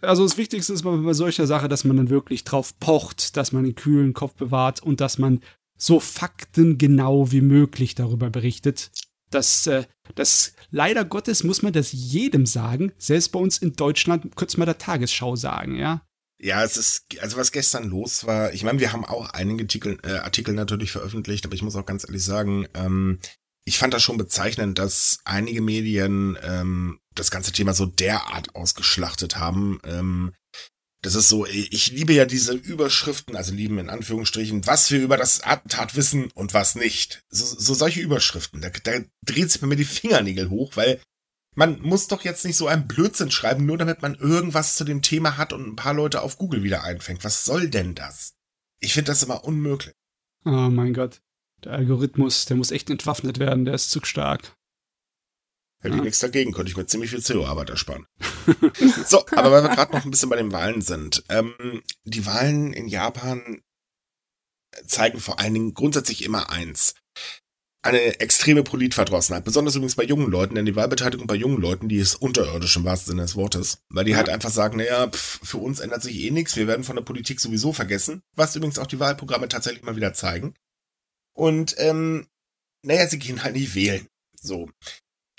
[0.00, 3.52] Also das Wichtigste ist bei, bei solcher Sache, dass man dann wirklich drauf pocht, dass
[3.52, 5.40] man den kühlen Kopf bewahrt und dass man
[5.76, 8.90] so faktengenau wie möglich darüber berichtet.
[9.30, 12.92] Das, äh, das leider Gottes muss man das jedem sagen.
[12.98, 16.02] Selbst bei uns in Deutschland könnte man der Tagesschau sagen, ja.
[16.42, 19.98] Ja, es ist, also was gestern los war, ich meine, wir haben auch einige Artikel,
[20.04, 23.18] äh, Artikel natürlich veröffentlicht, aber ich muss auch ganz ehrlich sagen, ähm,
[23.66, 29.36] ich fand das schon bezeichnend, dass einige Medien ähm, das ganze Thema so derart ausgeschlachtet
[29.36, 29.80] haben.
[29.84, 30.32] Ähm,
[31.02, 35.16] das ist so, ich liebe ja diese Überschriften, also lieben in Anführungsstrichen, was wir über
[35.16, 37.24] das Attentat wissen und was nicht.
[37.30, 41.00] So, so solche Überschriften, da, da dreht sich bei mir die Fingernägel hoch, weil
[41.54, 45.02] man muss doch jetzt nicht so einen Blödsinn schreiben, nur damit man irgendwas zu dem
[45.02, 47.24] Thema hat und ein paar Leute auf Google wieder einfängt.
[47.24, 48.34] Was soll denn das?
[48.78, 49.94] Ich finde das immer unmöglich.
[50.44, 51.20] Oh mein Gott.
[51.64, 54.54] Der Algorithmus, der muss echt entwaffnet werden, der ist zu stark.
[55.80, 56.04] Hätte ich Ja.
[56.04, 58.06] nichts dagegen, könnte ich mir ziemlich viel CO-Arbeit ersparen.
[59.06, 61.24] so, aber weil wir gerade noch ein bisschen bei den Wahlen sind.
[61.28, 61.54] Ähm,
[62.04, 63.62] die Wahlen in Japan
[64.86, 66.94] zeigen vor allen Dingen grundsätzlich immer eins.
[67.82, 71.96] Eine extreme Politverdrossenheit, besonders übrigens bei jungen Leuten, denn die Wahlbeteiligung bei jungen Leuten, die
[71.96, 74.18] ist unterirdisch im wahrsten Sinne des Wortes, weil die Ja.
[74.18, 77.02] halt einfach sagen, naja, pf, für uns ändert sich eh nichts, wir werden von der
[77.02, 80.54] Politik sowieso vergessen, was übrigens auch die Wahlprogramme tatsächlich mal wieder zeigen.
[81.32, 82.26] Und ähm,
[82.82, 84.06] naja, sie gehen halt nicht wählen.
[84.38, 84.68] So.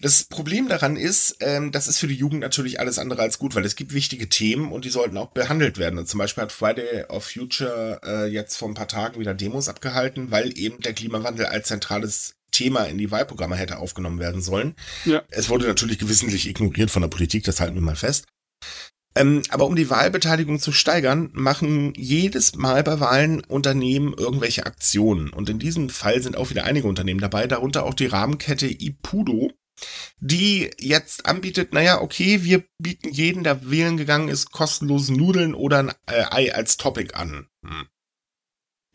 [0.01, 3.53] Das Problem daran ist, ähm, das ist für die Jugend natürlich alles andere als gut,
[3.53, 5.99] weil es gibt wichtige Themen und die sollten auch behandelt werden.
[5.99, 9.69] Und zum Beispiel hat Friday of Future äh, jetzt vor ein paar Tagen wieder Demos
[9.69, 14.75] abgehalten, weil eben der Klimawandel als zentrales Thema in die Wahlprogramme hätte aufgenommen werden sollen.
[15.05, 15.21] Ja.
[15.29, 18.25] Es wurde natürlich gewissentlich ignoriert von der Politik, das halten wir mal fest.
[19.13, 25.29] Ähm, aber um die Wahlbeteiligung zu steigern, machen jedes Mal bei Wahlen Unternehmen irgendwelche Aktionen.
[25.31, 29.51] Und in diesem Fall sind auch wieder einige Unternehmen dabei, darunter auch die Rahmenkette Ipudo,
[30.19, 35.79] die jetzt anbietet, naja, okay, wir bieten jeden, der wählen gegangen ist, kostenlose Nudeln oder
[35.79, 37.47] ein äh, Ei als Topic an.
[37.65, 37.87] Hm.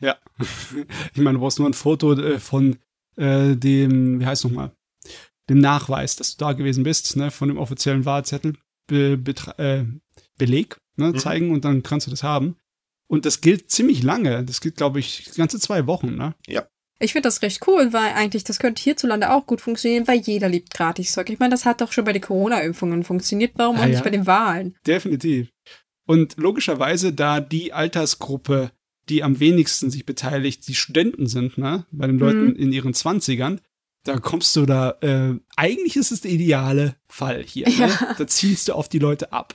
[0.01, 0.17] Ja.
[1.15, 2.79] Ich meine, du brauchst nur ein Foto äh, von
[3.17, 4.73] äh, dem, wie heißt nochmal,
[5.49, 8.55] dem Nachweis, dass du da gewesen bist, ne, von dem offiziellen Wahlzettel,
[8.87, 9.19] be,
[9.59, 9.85] äh,
[10.39, 11.19] Beleg, ne, Mhm.
[11.19, 12.57] zeigen und dann kannst du das haben.
[13.09, 14.45] Und das gilt ziemlich lange.
[14.45, 16.35] Das gilt, glaube ich, ganze zwei Wochen, ne?
[16.99, 20.49] Ich finde das recht cool, weil eigentlich das könnte hierzulande auch gut funktionieren, weil jeder
[20.49, 21.29] liebt Gratiszeug.
[21.29, 23.53] Ich meine, das hat doch schon bei den Corona-Impfungen funktioniert.
[23.57, 24.03] Warum Ah, auch nicht ja.
[24.03, 24.75] bei den Wahlen?
[24.87, 25.51] Definitiv.
[26.07, 28.71] Und logischerweise, da die Altersgruppe,
[29.11, 32.57] die am wenigsten sich beteiligt, die Studenten sind, ne, bei den Leuten Mhm.
[32.57, 33.61] in ihren Zwanzigern,
[34.05, 37.69] da kommst du da, äh, eigentlich ist es der ideale Fall hier.
[37.69, 37.75] Ne?
[37.79, 38.15] Ja.
[38.17, 39.55] Da zielst du auf die Leute ab.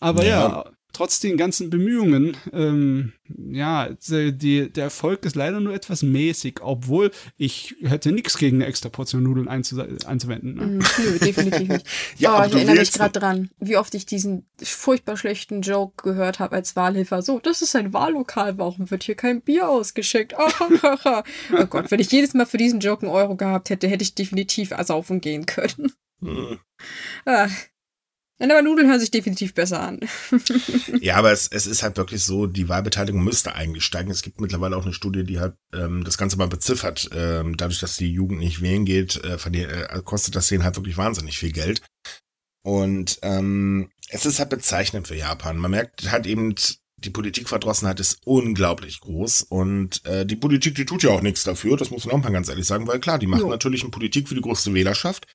[0.00, 0.72] Aber ja, Ja.
[0.94, 3.12] Trotz den ganzen Bemühungen, ähm,
[3.50, 8.66] ja, die, der Erfolg ist leider nur etwas mäßig, obwohl ich hätte nichts gegen eine
[8.66, 10.54] extra Portion Nudeln einzu einzuwenden.
[10.54, 10.78] Ne?
[10.98, 11.86] Nö, definitiv nicht.
[12.18, 16.02] Ja, oh, aber ich erinnere mich gerade dran, wie oft ich diesen furchtbar schlechten Joke
[16.02, 17.22] gehört habe als Wahlhelfer.
[17.22, 20.34] So, das ist ein Wahllokal, warum wird hier kein Bier ausgeschickt?
[20.36, 24.02] Ah, oh Gott, wenn ich jedes Mal für diesen Joke einen Euro gehabt hätte, hätte
[24.02, 25.92] ich definitiv ersaufen gehen können.
[26.20, 26.58] Hm.
[27.24, 27.48] Ah.
[28.46, 30.00] Nein, aber Nudeln hören sich definitiv besser an.
[31.00, 34.10] Ja, aber es, es ist halt wirklich so, die Wahlbeteiligung müsste eigentlich steigen.
[34.10, 37.08] Es gibt mittlerweile auch eine Studie, die halt ähm, das Ganze mal beziffert.
[37.14, 40.76] Ähm, dadurch, dass die Jugend nicht wählen geht, äh, verli- äh, kostet das denen halt
[40.76, 41.80] wirklich wahnsinnig viel Geld.
[42.62, 45.58] Und ähm, es ist halt bezeichnend für Japan.
[45.58, 46.54] Man merkt halt eben,
[46.96, 51.76] die Politikverdrossenheit ist unglaublich groß und äh, die Politik, die tut ja auch nichts dafür,
[51.76, 53.50] das muss man auch mal ganz ehrlich sagen, weil klar, die machen Jo.
[53.50, 55.26] natürlich eine Politik für die größte Wählerschaft.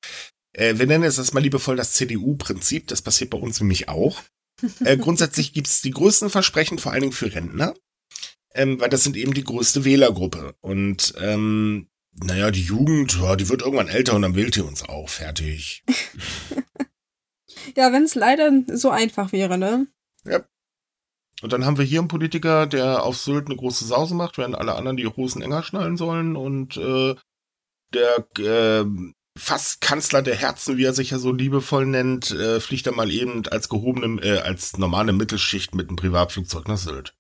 [0.54, 4.22] Äh, wir nennen es das mal liebevoll das CDU-Prinzip, das passiert bei uns nämlich auch.
[4.84, 7.76] Äh, grundsätzlich gibt es die größten Versprechen, vor allen Dingen für Rentner,
[8.54, 10.54] ähm, weil das sind eben die größte Wählergruppe.
[10.60, 14.84] Und ähm, naja, die Jugend, ja, die wird irgendwann älter und dann wählt die uns
[14.84, 15.08] auch.
[15.08, 15.86] Fertig.
[17.76, 19.88] Ja, wenn es leider so einfach wäre, ne?
[21.42, 24.56] Und dann haben wir hier einen Politiker, der auf Sylt eine große Sause macht, während
[24.56, 26.36] alle anderen die Hosen enger schnallen sollen.
[26.36, 27.16] Und äh,
[27.94, 28.86] der äh,
[29.40, 33.10] fast Kanzler der Herzen, wie er sich ja so liebevoll nennt, äh, fliegt er mal
[33.10, 37.16] eben als gehobene, äh, als normale Mittelschicht mit einem Privatflugzeug nach Sylt.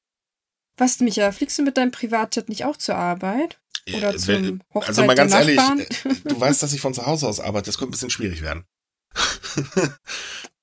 [0.77, 3.59] Was, Micha, fliegst du mit deinem Privatjet nicht auch zur Arbeit?
[3.91, 6.93] Oder Äh, zum wenn- Hochzeit also mal ganz ehrlich, äh, du weißt, dass ich von
[6.93, 8.65] zu Hause aus arbeite, das könnte ein bisschen schwierig werden.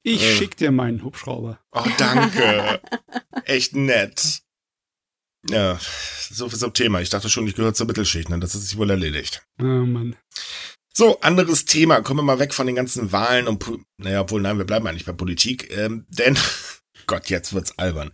[0.02, 0.36] Ich Äh.
[0.36, 1.58] schick dir meinen Hubschrauber.
[1.72, 2.80] Oh, danke.
[3.44, 4.42] Echt nett.
[5.50, 5.78] Ja,
[6.30, 7.00] so viel zum Thema.
[7.00, 8.38] Ich dachte schon, ich gehöre zur Mittelschicht, ne?
[8.38, 9.44] Das ist sich wohl erledigt.
[9.60, 10.16] Oh Mann.
[10.98, 12.00] So, anderes Thema.
[12.00, 13.62] Kommen wir mal weg von den ganzen Wahlen und,
[13.98, 15.70] naja, obwohl, nein, wir bleiben eigentlich bei Politik.
[15.70, 16.38] Ähm, denn,
[17.06, 18.12] Gott, jetzt wird's albern.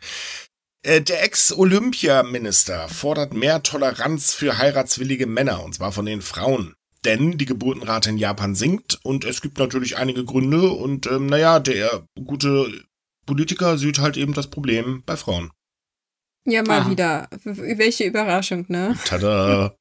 [0.84, 6.74] Äh, der Ex-Olympiaminister fordert mehr Toleranz für heiratswillige Männer, und zwar von den Frauen.
[7.04, 11.60] Denn die Geburtenrate in Japan sinkt und es gibt natürlich einige Gründe und, ähm, naja,
[11.60, 12.82] der gute
[13.26, 15.52] Politiker sieht halt eben das Problem bei Frauen.
[16.46, 16.90] Ja, mal Aha.
[16.90, 17.28] wieder.
[17.44, 18.98] Welche Überraschung, ne?
[19.04, 19.76] Tada.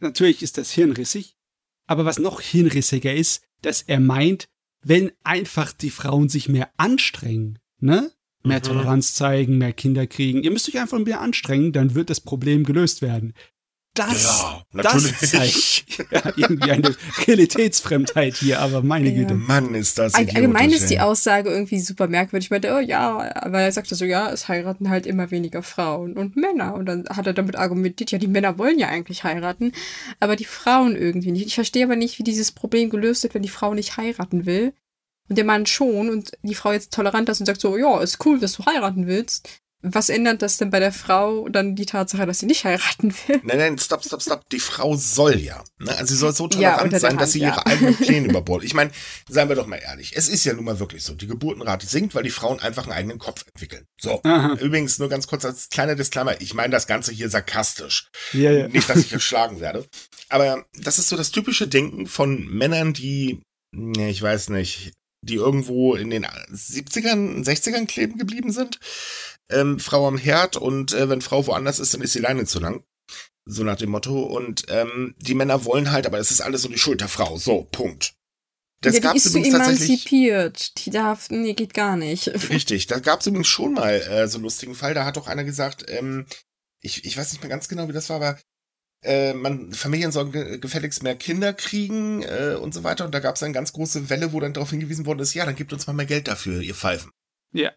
[0.00, 1.38] Natürlich ist das hirnrissig,
[1.86, 4.48] aber was noch hirnrissiger ist, dass er meint,
[4.82, 8.10] wenn einfach die Frauen sich mehr anstrengen, ne?
[8.42, 8.62] Mehr Mhm.
[8.64, 10.42] Toleranz zeigen, mehr Kinder kriegen.
[10.42, 13.32] Ihr müsst euch einfach mehr anstrengen, dann wird das Problem gelöst werden.
[13.94, 15.84] Das, Ja, das natürlich.
[15.88, 16.94] zeigt ja, irgendwie eine
[17.26, 19.14] Realitätsfremdheit hier, aber meine Ja.
[19.14, 19.34] Güte.
[19.34, 21.00] Mann, ist das All- Allgemein idiotisch, ist die.
[21.00, 22.46] Aussage irgendwie super merkwürdig.
[22.46, 26.14] Ich meinte, oh ja, aber er sagte so, ja, es heiraten halt immer weniger Frauen
[26.16, 26.74] und Männer.
[26.74, 29.72] Und dann hat er damit argumentiert, ja, die Männer wollen ja eigentlich heiraten,
[30.20, 31.46] aber die Frauen irgendwie nicht.
[31.46, 34.72] Ich verstehe aber nicht, wie dieses Problem gelöst wird, wenn die Frau nicht heiraten will.
[35.28, 38.24] Und der Mann schon und die Frau jetzt tolerant ist und sagt so, ja, ist
[38.26, 39.48] cool, dass du heiraten willst.
[39.86, 43.40] Was ändert das denn bei der Frau dann die Tatsache, dass sie nicht heiraten will?
[43.44, 44.48] Nein, nein, stopp, stopp, stopp.
[44.48, 45.62] Die Frau soll ja.
[45.78, 45.94] Ne?
[45.94, 47.48] Also sie soll so Ja, tolerant der sein, Hand, dass sie ja.
[47.48, 48.64] ihre eigenen Pläne über Bord.
[48.64, 48.90] Ich meine,
[49.28, 50.16] seien wir doch mal ehrlich.
[50.16, 51.14] Es ist ja nun mal wirklich so.
[51.14, 53.84] Die Geburtenrate sinkt, weil die Frauen einfach einen eigenen Kopf entwickeln.
[54.00, 54.22] So.
[54.24, 54.54] Aha.
[54.54, 56.40] Übrigens nur ganz kurz als kleiner Disclaimer.
[56.40, 58.08] Ich meine das Ganze hier sarkastisch.
[58.32, 58.68] Ja, ja.
[58.68, 59.84] Nicht, dass ich erschlagen werde.
[60.30, 63.42] Aber das ist so das typische Denken von Männern, die,
[63.98, 64.92] ich weiß nicht,
[65.24, 68.78] die irgendwo in den 70ern, 60ern kleben geblieben sind.
[69.50, 72.60] Ähm, Frau am Herd und äh, wenn Frau woanders ist, dann ist die Leine zu
[72.60, 72.84] lang.
[73.46, 74.22] So nach dem Motto.
[74.22, 77.36] Und ähm, die Männer wollen halt, aber es ist alles so die Schuld der Frau.
[77.36, 78.14] So, Punkt.
[78.80, 80.84] Das ja, die gab's ist so emanzipiert.
[80.84, 82.28] Die darf, nee, geht gar nicht.
[82.50, 84.94] Richtig, da gab es übrigens schon mal äh, so einen lustigen Fall.
[84.94, 86.26] Da hat doch einer gesagt, ähm,
[86.80, 88.38] ich, ich weiß nicht mehr ganz genau, wie das war, aber
[89.02, 93.04] äh, man, Familien sollen ge gefälligst mehr Kinder kriegen äh, und so weiter.
[93.04, 95.44] Und da gab es eine ganz große Welle, wo dann darauf hingewiesen worden ist, ja,
[95.44, 97.10] dann gebt uns mal mehr Geld dafür, ihr Pfeifen.
[97.52, 97.72] Ja.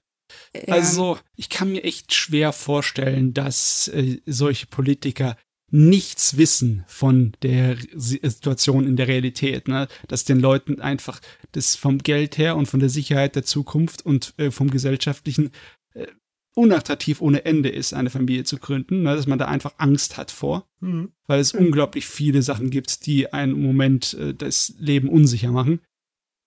[0.67, 5.37] Also, ich kann mir echt schwer vorstellen, dass äh, solche Politiker
[5.69, 9.87] nichts wissen von der Si- Situation in der Realität, ne?
[10.07, 11.19] Dass den Leuten einfach
[11.51, 15.51] das vom Geld her und von der Sicherheit der Zukunft und äh, vom gesellschaftlichen
[15.93, 16.07] äh,
[16.55, 19.15] unattraktiv ohne Ende ist, eine Familie zu gründen, ne?
[19.15, 21.67] dass man da einfach Angst hat vor, weil es Mhm.
[21.67, 25.81] unglaublich viele Sachen gibt, die einen im Moment äh, das Leben unsicher machen.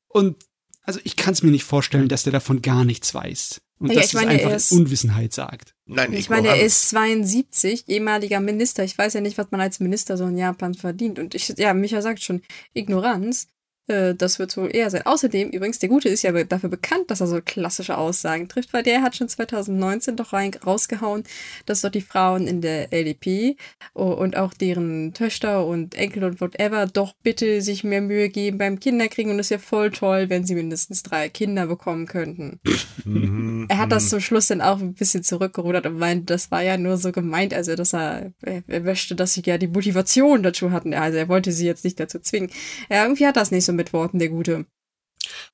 [0.09, 0.47] Und
[0.91, 3.61] also ich kann es mir nicht vorstellen, dass der davon gar nichts weiß.
[3.79, 5.75] Und Ja, dass ich es einfach in ist- Unwissenheit sagt.
[5.87, 8.83] Nein, Ich meine, er ist 72, ehemaliger Minister.
[8.85, 11.19] Ich weiß ja nicht, was man als Minister so in Japan verdient.
[11.19, 12.43] Und ich, ja, Micha sagt schon,
[12.75, 13.47] Ignoranz,
[13.87, 15.03] äh, das wird wohl eher sein.
[15.05, 18.83] Außerdem, übrigens, der Gute ist ja dafür bekannt, dass er so klassische Aussagen trifft, weil
[18.83, 21.25] der hat schon 2019 doch rein, rausgehauen,
[21.67, 23.57] dass doch die Frauen in der LDP
[23.95, 28.79] und auch deren Töchter und Enkel und whatever doch bitte sich mehr Mühe geben beim
[28.79, 29.33] Kinderkriegen.
[29.33, 32.61] Und es ist ja voll toll, wenn sie mindestens drei Kinder bekommen könnten.
[33.05, 34.09] Mhm, Er hat das mhm.
[34.09, 37.55] zum Schluss dann auch ein bisschen zurückgerudert und meint, das war ja nur so gemeint,
[37.55, 40.95] also dass er, er, er möchte, dass sie ja die Motivation dazu hatten.
[40.95, 42.51] Also er wollte sie jetzt nicht dazu zwingen.
[42.91, 44.67] Ja, irgendwie hat das nicht so mit Worten, der Gute.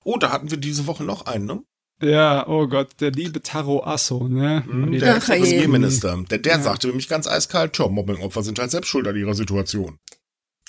[0.05, 1.63] Oh, da hatten wir diese Woche noch einen, ne?
[2.03, 4.63] Ja, oh Gott, der liebe Taro Asso, ne?
[4.67, 5.17] Mhm, der.
[5.17, 6.23] Ex-Premierminister.
[6.31, 6.61] Der, der Ja.
[6.61, 9.99] sagte nämlich ganz eiskalt, tja, Mobbing-Opfer sind halt selbst schuld an ihrer Situation.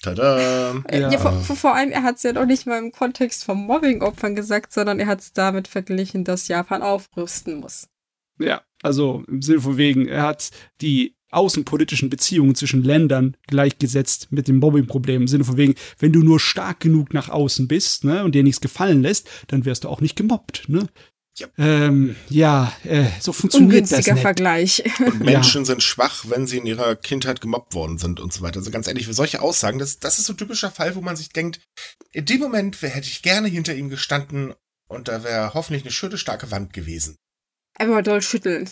[0.01, 0.75] Tada.
[0.87, 1.11] Äh, Ja.
[1.11, 3.57] Ja, vor, vor, vor allem, er hat es ja noch nicht mal im Kontext von
[3.57, 7.89] Mobbing-Opfern gesagt, sondern er hat es damit verglichen, dass Japan aufrüsten muss.
[8.39, 14.47] Ja, also im Sinne von wegen, er hat die außenpolitischen Beziehungen zwischen Ländern gleichgesetzt mit
[14.47, 15.23] dem Mobbing-Problem.
[15.23, 18.43] Im Sinne von wegen, wenn du nur stark genug nach außen bist, ne, und dir
[18.43, 20.87] nichts gefallen lässt, dann wirst du auch nicht gemobbt, ne?
[21.39, 21.47] Ja.
[21.59, 24.21] Ähm, ja, äh, so funktioniert das Ungünstiger nicht.
[24.23, 24.83] Vergleich.
[24.99, 28.57] Und Menschen sind schwach, wenn sie in ihrer Kindheit gemobbt worden sind und so weiter.
[28.57, 31.15] Also ganz ehrlich, für solche Aussagen, das, das ist so ein typischer Fall, wo man
[31.15, 31.59] sich denkt,
[32.11, 34.55] in dem Moment wär- hätte ich gerne hinter ihm gestanden
[34.87, 37.17] und da wäre hoffentlich eine schöne, starke Wand gewesen.
[37.75, 38.67] Einmal doll schütteln.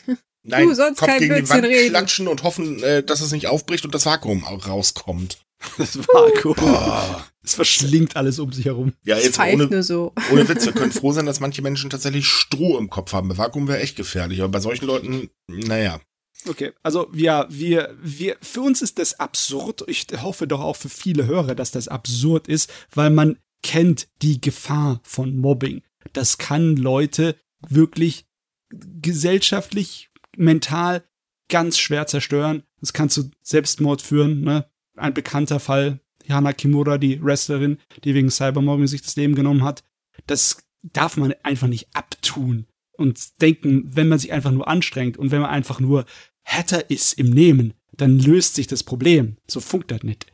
[0.48, 1.90] Nein, Du sollst Kopf kein gegen die Blödsinn Wand reden.
[1.90, 5.40] klatschen und hoffen, äh, dass es nicht aufbricht und das Vakuum rauskommt.
[5.78, 6.56] Das Vakuum.
[6.56, 7.26] Boah.
[7.44, 8.94] Es verschlingt alles um sich herum.
[9.04, 10.14] Ja, Es jetzt ohne, nur so.
[10.32, 13.30] ohne Witz, wir können froh sein, dass manche Menschen tatsächlich Stroh im Kopf haben.
[13.30, 16.00] Bei Vakuum wäre echt gefährlich, aber bei solchen Leuten, naja.
[16.48, 19.84] Okay, also wir, wir, wir, für uns ist das absurd.
[19.88, 24.40] Ich hoffe doch auch für viele Hörer, dass das absurd ist, weil man kennt die
[24.42, 25.82] Gefahr von Mobbing.
[26.14, 27.36] Das kann Leute
[27.68, 28.26] wirklich
[28.70, 31.04] gesellschaftlich, mental
[31.50, 32.64] ganz schwer zerstören.
[32.80, 34.42] Das kann zu Selbstmord führen.
[34.42, 34.70] Ne?
[34.96, 39.84] Ein bekannter Fall, Hana Kimura, die Wrestlerin, die wegen Cybermobbing sich das Leben genommen hat.
[40.28, 45.32] Das darf man einfach nicht abtun und denken, wenn man sich einfach nur anstrengt und
[45.32, 46.06] wenn man einfach nur
[46.44, 49.38] härter ist im Nehmen, dann löst sich das Problem.
[49.48, 50.32] So funkt das nicht.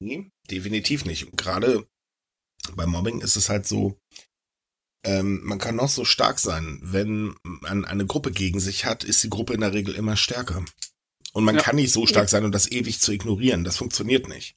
[0.00, 1.26] Nee, definitiv nicht.
[1.26, 1.86] Und gerade
[2.74, 3.98] bei Mobbing ist es halt so,
[5.04, 6.80] ähm, man kann noch so stark sein.
[6.82, 10.64] Wenn man eine Gruppe gegen sich hat, ist die Gruppe in der Regel immer stärker.
[11.32, 11.62] Und man Ja.
[11.62, 13.64] kann nicht so stark sein und das ewig zu ignorieren.
[13.64, 14.56] Das funktioniert nicht.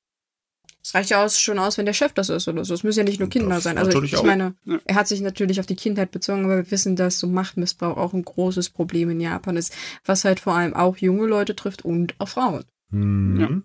[0.84, 2.74] Es reicht ja aus, schon aus, wenn der Chef das ist oder so.
[2.74, 3.78] Es müssen ja nicht nur Kinder Das sein.
[3.78, 4.24] Also natürlich ich auch.
[4.24, 4.80] meine, Ja.
[4.86, 8.14] er hat sich natürlich auf die Kindheit bezogen, aber wir wissen, dass so Machtmissbrauch auch
[8.14, 9.76] ein großes Problem in Japan ist,
[10.06, 12.64] was halt vor allem auch junge Leute trifft und auch Frauen.
[12.90, 13.64] Mhm.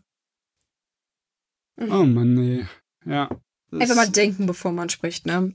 [1.78, 2.66] Oh Mann, nee.
[3.06, 3.30] Ja.
[3.72, 5.52] Einfach mal denken, bevor man spricht, ne?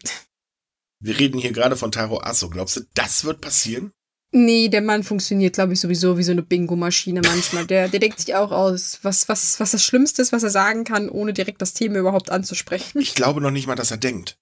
[1.01, 2.49] Wir reden hier gerade von Taro Asso.
[2.49, 3.91] Glaubst du, das wird passieren?
[4.33, 7.65] Nee, der Mann funktioniert, glaube ich, sowieso wie so eine Bingo-Maschine manchmal.
[7.67, 10.85] Der, der denkt sich auch aus, was, was, was das Schlimmste ist, was er sagen
[10.85, 13.01] kann, ohne direkt das Thema überhaupt anzusprechen.
[13.01, 14.37] Ich glaube noch nicht mal, dass er denkt.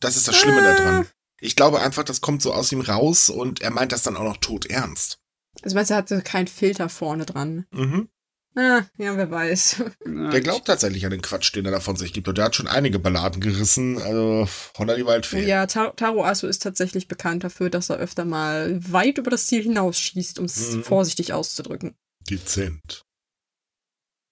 [0.00, 1.06] Das ist das Schlimme daran.
[1.38, 4.24] Ich glaube einfach, das kommt so aus ihm raus und er meint das dann auch
[4.24, 5.20] noch tot ernst.
[5.62, 7.66] Also meinst du, er hatte keinen Filter vorne dran?
[7.70, 8.08] Mhm.
[8.56, 9.82] Ah, ja, wer weiß.
[10.06, 12.28] Der glaubt tatsächlich an den Quatsch, den er da von sich gibt.
[12.28, 14.00] Und der hat schon einige Balladen gerissen.
[14.00, 15.44] Also, Holla die Waldfee.
[15.44, 19.46] Ja, Ta- Taro Asu ist tatsächlich bekannt dafür, dass er öfter mal weit über das
[19.48, 20.84] Ziel hinausschießt, um es Mhm.
[20.84, 21.96] vorsichtig auszudrücken.
[22.30, 23.02] Dezent.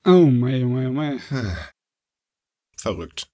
[0.06, 1.18] Oh mei, oh mei, oh mei.
[1.28, 1.56] Hm.
[2.76, 3.28] Verrückt.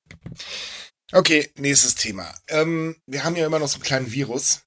[1.13, 2.35] Okay, nächstes Thema.
[2.49, 4.63] Ähm, wir haben ja immer noch so einen kleinen Virus,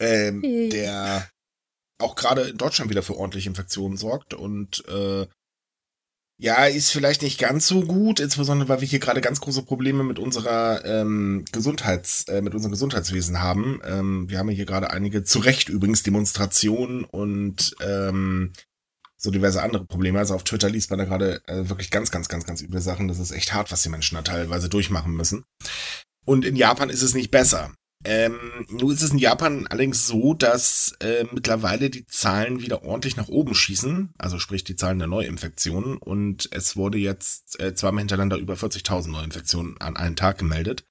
[0.00, 0.68] ähm, Hey.
[0.70, 1.30] der
[1.98, 5.26] auch gerade in Deutschland wieder für ordentliche Infektionen sorgt und äh,
[6.38, 10.04] ja, ist vielleicht nicht ganz so gut, insbesondere weil wir hier gerade ganz große Probleme
[10.04, 13.80] mit unserer ähm, Gesundheits, äh, mit unserem Gesundheitswesen haben.
[13.84, 18.52] Ähm, wir haben hier gerade einige, zu Recht übrigens, Demonstrationen und ähm,
[19.16, 20.18] so diverse andere Probleme.
[20.18, 23.08] Also auf Twitter liest man da gerade äh, wirklich ganz, ganz, ganz, ganz üble Sachen.
[23.08, 25.44] Das ist echt hart, was die Menschen da teilweise durchmachen müssen.
[26.26, 27.72] Und in Japan ist es nicht besser.
[28.08, 33.16] Ähm, nun ist es in Japan allerdings so, dass äh, mittlerweile die Zahlen wieder ordentlich
[33.16, 35.96] nach oben schießen, also sprich die Zahlen der Neuinfektionen.
[35.96, 40.84] Und es wurde jetzt äh, zweimal hintereinander über 40.000 Neuinfektionen an einem Tag gemeldet.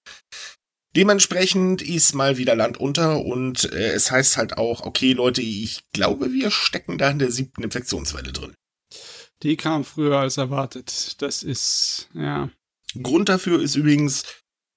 [0.97, 5.83] Dementsprechend ist mal wieder Land unter und äh, es heißt halt auch, okay Leute, ich
[5.93, 8.53] glaube, wir stecken da in der siebten Infektionswelle drin.
[9.41, 11.21] Die kam früher als erwartet.
[11.21, 12.49] Das ist, ja.
[13.01, 14.23] Grund dafür ist übrigens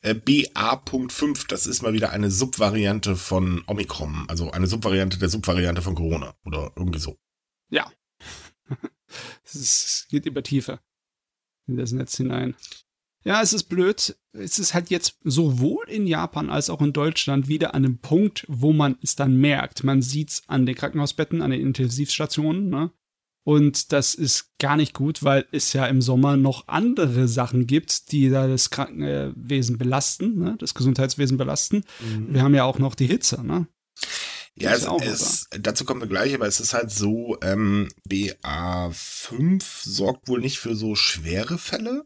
[0.03, 1.49] äh, BA.5.
[1.49, 4.25] Das ist mal wieder eine Subvariante von Omikron.
[4.29, 6.35] Also eine Subvariante der Subvariante von Corona.
[6.45, 7.19] Oder irgendwie so.
[9.45, 10.81] Ist, es geht immer tiefer
[11.67, 12.55] in das Netz hinein.
[13.25, 14.17] Ja, es ist blöd.
[14.33, 18.45] Es ist halt jetzt sowohl in Japan als auch in Deutschland wieder an einem Punkt,
[18.49, 19.85] wo man es dann merkt.
[19.85, 22.91] Man sieht es an den Krankenhausbetten, an den Intensivstationen, ne?
[23.49, 28.13] Und das ist gar nicht gut, weil es ja im Sommer noch andere Sachen gibt,
[28.13, 30.57] die da das Krankenwesen belasten, ne?
[30.59, 31.83] das Gesundheitswesen belasten.
[32.29, 33.67] Wir haben ja auch noch die Hitze, ne?
[34.55, 40.29] Ja, es, es, dazu kommen wir gleich, aber es ist halt so, ähm, BA5 sorgt
[40.29, 42.05] wohl nicht für so schwere Fälle.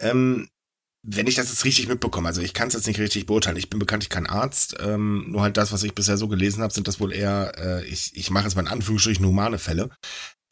[0.00, 0.48] Ähm,
[1.04, 3.70] wenn ich das jetzt richtig mitbekomme, also ich kann es jetzt nicht richtig beurteilen, ich
[3.70, 6.88] bin bekanntlich kein Arzt, ähm, nur halt das, was ich bisher so gelesen habe, sind
[6.88, 9.90] das wohl eher, äh, ich, ich mache es mal in Anführungsstrichen humane Fälle.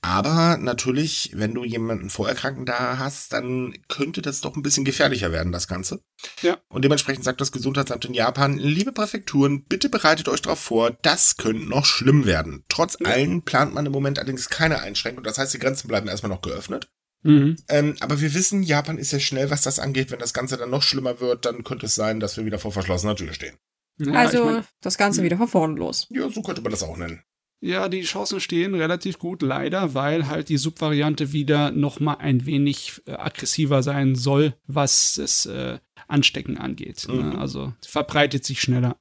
[0.05, 5.31] Aber natürlich, wenn du jemanden vorerkranken da hast, dann könnte das doch ein bisschen gefährlicher
[5.31, 6.03] werden, das Ganze.
[6.43, 6.59] Ja.
[6.69, 11.37] Und dementsprechend sagt das Gesundheitsamt in Japan, liebe Präfekturen, bitte bereitet euch darauf vor, das
[11.37, 12.65] könnte noch schlimm werden.
[12.69, 13.11] Trotz Ja.
[13.11, 15.23] allen plant man im Moment allerdings keine Einschränkung.
[15.23, 16.91] Das heißt, die Grenzen bleiben erstmal noch geöffnet.
[17.23, 17.55] Mhm.
[17.69, 20.11] Ähm, aber wir wissen, Japan ist ja schnell, was das angeht.
[20.11, 22.73] Wenn das Ganze dann noch schlimmer wird, dann könnte es sein, dass wir wieder vor
[22.73, 23.57] verschlossener Tür stehen.
[23.99, 26.09] Ja, also ich mein, das Ganze wieder von vorne los.
[26.11, 27.23] Ja, so könnte man das auch nennen.
[27.65, 32.45] Ja, die Chancen stehen relativ gut, leider, weil halt die Subvariante wieder noch mal ein
[32.45, 37.07] wenig äh, aggressiver sein soll, was das äh, Anstecken angeht.
[37.07, 37.31] Mhm.
[37.31, 37.39] Ne?
[37.39, 38.97] Also verbreitet sich schneller.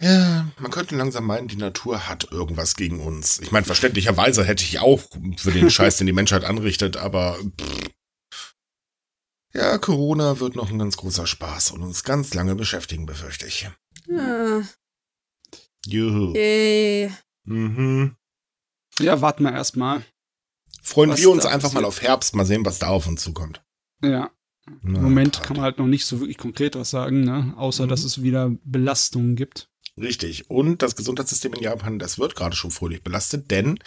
[0.00, 3.40] Ja, man könnte langsam meinen, die Natur hat irgendwas gegen uns.
[3.40, 5.02] Ich meine, verständlicherweise hätte ich auch
[5.36, 7.90] für den Scheiß, den die Menschheit anrichtet, aber pff.
[9.52, 13.68] ja, Corona wird noch ein ganz großer Spaß und uns ganz lange beschäftigen, befürchte ich.
[14.16, 14.62] Ah,
[15.86, 16.34] Juhu.
[16.34, 17.10] yay.
[17.44, 18.16] Mhm.
[18.98, 20.04] Ja, warten wir erstmal.
[20.82, 23.62] Freuen wir uns einfach mal auf Herbst, mal sehen, was da auf uns zukommt.
[24.02, 24.30] Ja.
[24.82, 25.44] Na, Im Moment Tat.
[25.44, 27.54] kann man halt noch nicht so wirklich konkret was sagen, ne?
[27.56, 27.88] außer Mhm.
[27.88, 29.68] dass es wieder Belastungen gibt.
[29.96, 30.48] Richtig.
[30.50, 33.78] Und das Gesundheitssystem in Japan, das wird gerade schon fröhlich belastet, denn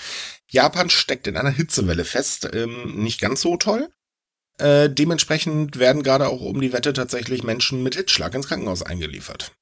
[0.50, 2.50] Japan steckt in einer Hitzewelle fest.
[2.54, 3.90] Ähm, nicht ganz so toll.
[4.58, 9.54] Äh, dementsprechend werden gerade auch um die Wette tatsächlich Menschen mit Hitzschlag ins Krankenhaus eingeliefert.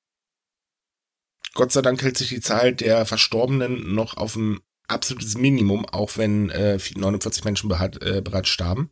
[1.56, 6.18] Gott sei Dank hält sich die Zahl der Verstorbenen noch auf ein absolutes Minimum, auch
[6.18, 8.90] wenn äh, 49 Menschen äh, bereits starben.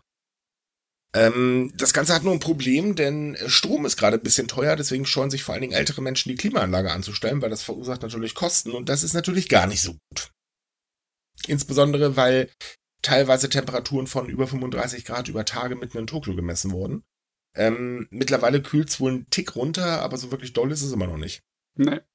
[1.13, 5.05] Ähm, das Ganze hat nur ein Problem, denn Strom ist gerade ein bisschen teuer, deswegen
[5.05, 8.71] scheuen sich vor allen Dingen ältere Menschen die Klimaanlage anzustellen, weil das verursacht natürlich Kosten
[8.71, 10.31] und das ist natürlich gar nicht so gut.
[11.47, 12.49] Insbesondere, weil
[13.01, 17.03] teilweise Temperaturen von über 35 Grad über Tage mitten in Tokio gemessen wurden.
[17.57, 21.07] Ähm, mittlerweile kühlt es wohl einen Tick runter, aber so wirklich doll ist es immer
[21.07, 21.41] noch nicht.
[21.75, 22.05] Ne.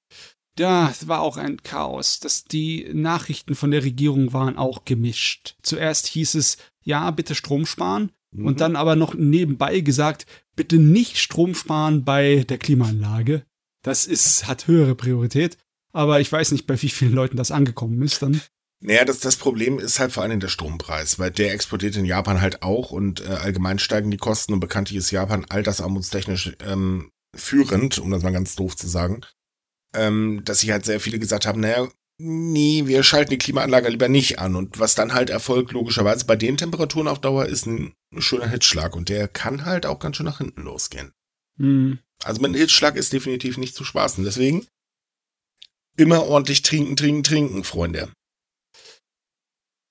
[0.59, 2.21] Ja, es war auch ein Chaos.
[2.21, 5.57] Das, die Nachrichten von der Regierung waren auch gemischt.
[5.63, 8.13] Zuerst hieß es, ja, bitte Strom sparen.
[8.31, 8.47] Mhm.
[8.47, 13.45] Und dann aber noch nebenbei gesagt, bitte nicht Strom sparen bei der Klimaanlage.
[13.83, 15.59] Das ist, hat höhere Priorität.
[15.93, 18.41] Aber ich weiß nicht, bei wie vielen Leuten das angekommen ist dann.
[18.81, 22.05] Naja, das, das Problem ist halt vor allen Dingen der Strompreis, weil der explodiert in
[22.05, 27.11] Japan halt auch und äh, allgemein steigen die Kosten und bekanntlich ist Japan altersarmutstechnisch ähm,
[27.35, 29.23] führend, um das mal ganz doof zu sagen,
[29.97, 31.89] ähm, dass sich halt sehr viele gesagt haben, naja,
[32.19, 36.37] nee, wir schalten die Klimaanlage lieber nicht an und was dann halt erfolgt, logischerweise bei
[36.37, 40.27] den Temperaturen auf Dauer, ist ein schöner Hitzschlag und der kann halt auch ganz schön
[40.27, 41.13] nach hinten losgehen.
[41.59, 41.99] Hm.
[42.25, 44.67] Also mit einem Hitzschlag ist definitiv nicht zu spaßen, deswegen
[45.97, 48.11] immer ordentlich trinken, trinken, trinken, Freunde.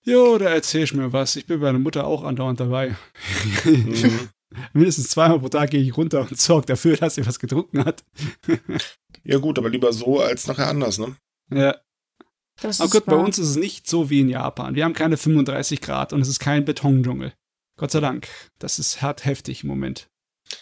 [0.04, 1.36] Jo, da erzähl ich mir was.
[1.36, 2.96] Ich bin bei meiner Mutter auch andauernd dabei.
[3.66, 4.30] Mhm.
[4.74, 8.04] Mindestens zweimal pro Tag gehe ich runter und sorge dafür, dass sie was getrunken hat.
[9.28, 11.16] Ja gut, aber lieber so als nachher anders, ne?
[11.52, 11.76] Ja.
[12.62, 14.76] Das Aber gut, bei uns ist es nicht so wie in Japan.
[14.76, 17.34] Wir haben keine 35 Grad und es ist kein Betondschungel.
[17.76, 18.28] Gott sei Dank.
[18.60, 20.10] Das ist hart heftig im Moment.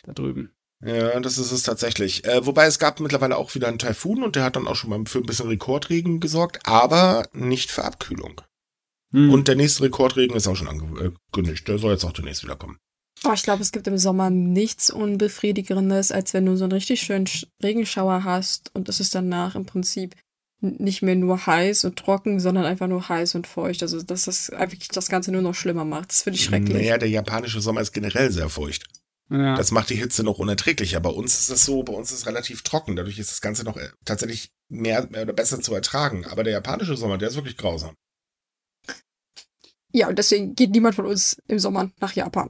[0.03, 0.53] Da drüben.
[0.83, 2.25] Ja, das ist es tatsächlich.
[2.25, 4.89] Äh, wobei es gab mittlerweile auch wieder einen Taifun und der hat dann auch schon
[4.89, 8.41] mal für ein bisschen Rekordregen gesorgt, aber nicht für Abkühlung.
[9.11, 9.31] Hm.
[9.31, 11.67] Und der nächste Rekordregen ist auch schon angekündigt.
[11.67, 12.79] Der soll jetzt auch demnächst wieder kommen.
[13.23, 17.01] Boah, ich glaube, es gibt im Sommer nichts Unbefriedigendes, als wenn du so einen richtig
[17.01, 20.15] schönen Sch- Regenschauer hast und es ist danach im Prinzip
[20.61, 23.81] nicht mehr nur heiß und trocken, sondern einfach nur heiß und feucht.
[23.81, 26.11] Also, dass das wirklich das Ganze nur noch schlimmer macht.
[26.11, 26.73] Das finde ich schrecklich.
[26.73, 28.85] Naja, der japanische Sommer ist generell sehr feucht.
[29.29, 29.55] ja.
[29.55, 31.01] Das macht die Hitze noch unerträglicher.
[31.01, 32.95] Bei uns ist es so, bei uns ist es relativ trocken.
[32.95, 36.25] Dadurch ist das Ganze noch äh, tatsächlich mehr, mehr oder besser zu ertragen.
[36.25, 37.93] Aber der japanische Sommer, der ist wirklich grausam.
[39.95, 42.49] Ja, und deswegen geht niemand von uns im Sommer nach Japan.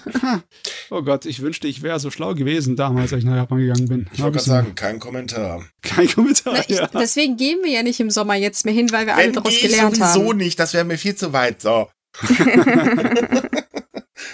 [0.90, 3.86] oh Gott, ich wünschte, ich wäre so schlau gewesen damals, als ich nach Japan gegangen
[3.86, 4.06] bin.
[4.14, 5.62] Ich wollte gerade sagen, kein Kommentar.
[5.82, 6.54] Kein Kommentar.
[6.54, 6.86] Na, ich, ja.
[6.86, 9.52] Deswegen gehen wir ja nicht im Sommer jetzt mehr hin, weil wir alle Wenn daraus
[9.52, 10.38] ich gelernt sowieso haben.
[10.38, 11.60] nicht, das wäre mir viel zu weit.
[11.60, 11.90] So.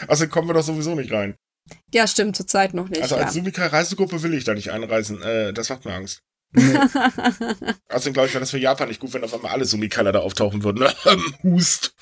[0.06, 1.34] also kommen wir doch sowieso nicht rein.
[1.92, 3.02] Ja, stimmt, zurzeit noch nicht.
[3.02, 3.22] Also ja.
[3.22, 5.20] als Sumika-Reisegruppe will ich da nicht einreisen.
[5.22, 6.22] Äh, das macht mir Angst.
[6.54, 10.20] Außerdem glaube ich, wäre das für Japan nicht gut, wenn auf einmal alle Sumikaler da
[10.20, 10.88] auftauchen würden.
[11.42, 11.94] Hust.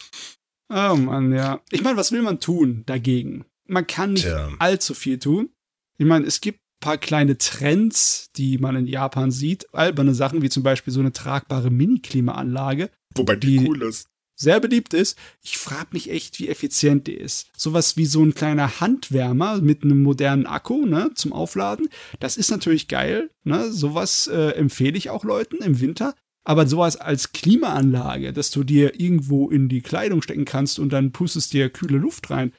[0.71, 1.61] Oh Mann, ja.
[1.71, 3.45] Ich meine, was will man tun dagegen?
[3.67, 4.51] Man kann nicht Tja.
[4.59, 5.51] allzu viel tun.
[5.99, 9.73] Ich meine, es gibt ein paar kleine Trends, die man in Japan sieht.
[9.75, 14.09] Alberne Sachen, wie zum Beispiel so eine tragbare Mini-Klimaanlage, Wobei die, Die- cool ist.
[14.39, 15.19] Sehr beliebt ist.
[15.43, 17.49] Ich frage mich echt, wie effizient die ist.
[17.57, 21.89] Sowas wie so ein kleiner Handwärmer mit einem modernen Akku, ne, zum Aufladen.
[22.21, 23.71] Das ist natürlich geil, ne.
[23.73, 26.15] Sowas äh, empfehle ich auch Leuten im Winter.
[26.45, 31.13] Aber sowas als Klimaanlage, dass du dir irgendwo in die Kleidung stecken kannst und dann
[31.13, 32.55] pustest dir kühle Luft rein.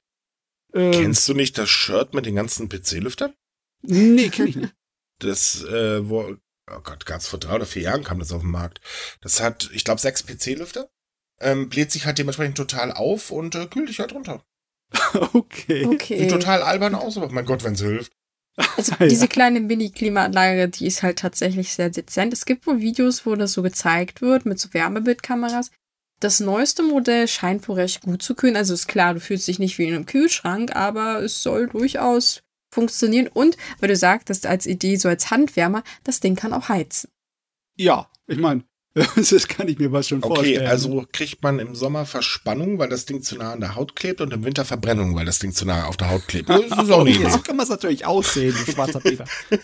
[0.73, 3.33] Äh, Kennst du nicht das Shirt mit den ganzen PC-Lüftern?
[3.81, 4.73] Nee, kenn ich nicht.
[5.21, 6.37] Das, äh, wo,
[6.71, 8.79] oh Gott, gab's vor drei oder vier Jahren kam das auf den Markt.
[9.19, 10.89] Das hat, ich glaube, sechs PC-Lüfter.
[11.41, 14.43] Ähm, bläht sich halt dementsprechend total auf und äh, kühlt dich halt runter.
[15.33, 15.83] Okay.
[15.83, 16.27] Sieht okay.
[16.27, 18.11] total albern aus, aber mein Gott, wenn's hilft.
[18.77, 19.07] Also Ja.
[19.07, 22.33] diese kleine Mini-Klimaanlage, die ist halt tatsächlich sehr dezent.
[22.33, 25.71] Es gibt wohl Videos, wo das so gezeigt wird mit so Wärmebildkameras.
[26.19, 28.57] Das neueste Modell scheint wohl recht gut zu kühlen.
[28.57, 32.41] Also ist klar, du fühlst dich nicht wie in einem Kühlschrank, aber es soll durchaus
[32.73, 33.27] funktionieren.
[33.27, 37.09] Und, weil du sagtest, als Idee, so als Handwärmer, das Ding kann auch heizen.
[37.77, 38.63] Ja, ich meine,
[39.15, 40.67] das kann ich mir was schon Okay, vorstellen.
[40.67, 44.19] also kriegt man im Sommer Verspannung, weil das Ding zu nah an der Haut klebt
[44.19, 46.49] und im Winter Verbrennung, weil das Ding zu nah auf der Haut klebt.
[46.49, 49.25] Das ist auch eine Okay, so kann man es natürlich aussehen, du schwarzer Peter.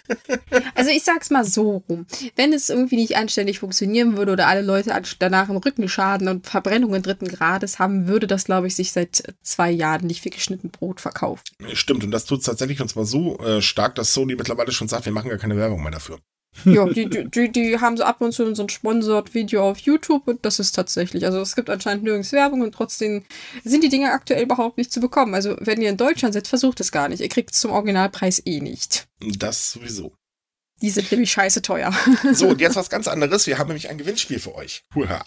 [0.76, 2.05] Also ich sag's mal so rum.
[2.36, 6.47] Wenn es irgendwie nicht anständig funktionieren würde oder alle Leute an- danach einen Rückenschaden und
[6.47, 10.69] Verbrennungen dritten Grades haben, würde das, glaube ich, sich seit zwei Jahren nicht wie geschnitten
[10.69, 11.41] Brot verkaufen.
[11.73, 15.05] Stimmt, und das tut tatsächlich und zwar so äh, stark, dass Sony mittlerweile schon sagt,
[15.05, 16.19] wir machen gar keine Werbung mehr dafür.
[16.64, 20.45] Ja, die, die, die haben so ab und zu so ein Sponsored-Video auf YouTube und
[20.45, 23.24] das ist tatsächlich, also es gibt anscheinend nirgends Werbung und trotzdem
[23.64, 25.34] sind die Dinge aktuell überhaupt nicht zu bekommen.
[25.36, 27.22] Also wenn ihr in Deutschland seid, versucht es gar nicht.
[27.22, 29.08] Ihr kriegt es zum Originalpreis eh nicht.
[29.20, 30.14] Das sowieso.
[30.82, 31.93] Die sind nämlich scheiße teuer.
[32.34, 33.47] So, und jetzt was ganz anderes.
[33.47, 34.84] Wir haben nämlich ein Gewinnspiel für euch.
[34.93, 35.26] Hurra.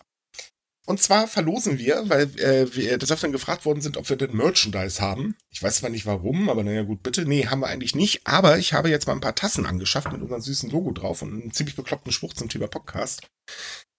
[0.89, 4.35] Und zwar verlosen wir, weil äh, wir des Öfteren gefragt worden sind, ob wir denn
[4.35, 5.37] Merchandise haben.
[5.51, 7.27] Ich weiß zwar nicht warum, aber naja gut, bitte.
[7.27, 8.27] Nee, haben wir eigentlich nicht.
[8.27, 11.35] Aber ich habe jetzt mal ein paar Tassen angeschafft mit unserem süßen Logo drauf und
[11.35, 13.29] einem ziemlich bekloppten Spruch zum Thema Podcast.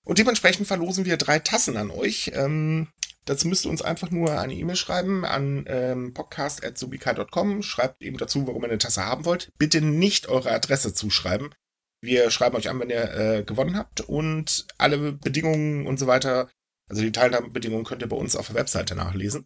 [0.03, 2.31] Und dementsprechend verlosen wir drei Tassen an euch.
[2.33, 2.87] Ähm,
[3.25, 7.61] dazu müsst ihr uns einfach nur eine E-Mail schreiben an ähm, podcast.subika.com.
[7.61, 9.51] Schreibt eben dazu, warum ihr eine Tasse haben wollt.
[9.59, 11.53] Bitte nicht eure Adresse zuschreiben.
[12.01, 14.01] Wir schreiben euch an, wenn ihr äh, gewonnen habt.
[14.01, 16.49] Und alle Bedingungen und so weiter
[16.89, 19.45] also die Teilnahmebedingungen könnt ihr bei uns auf der Webseite nachlesen.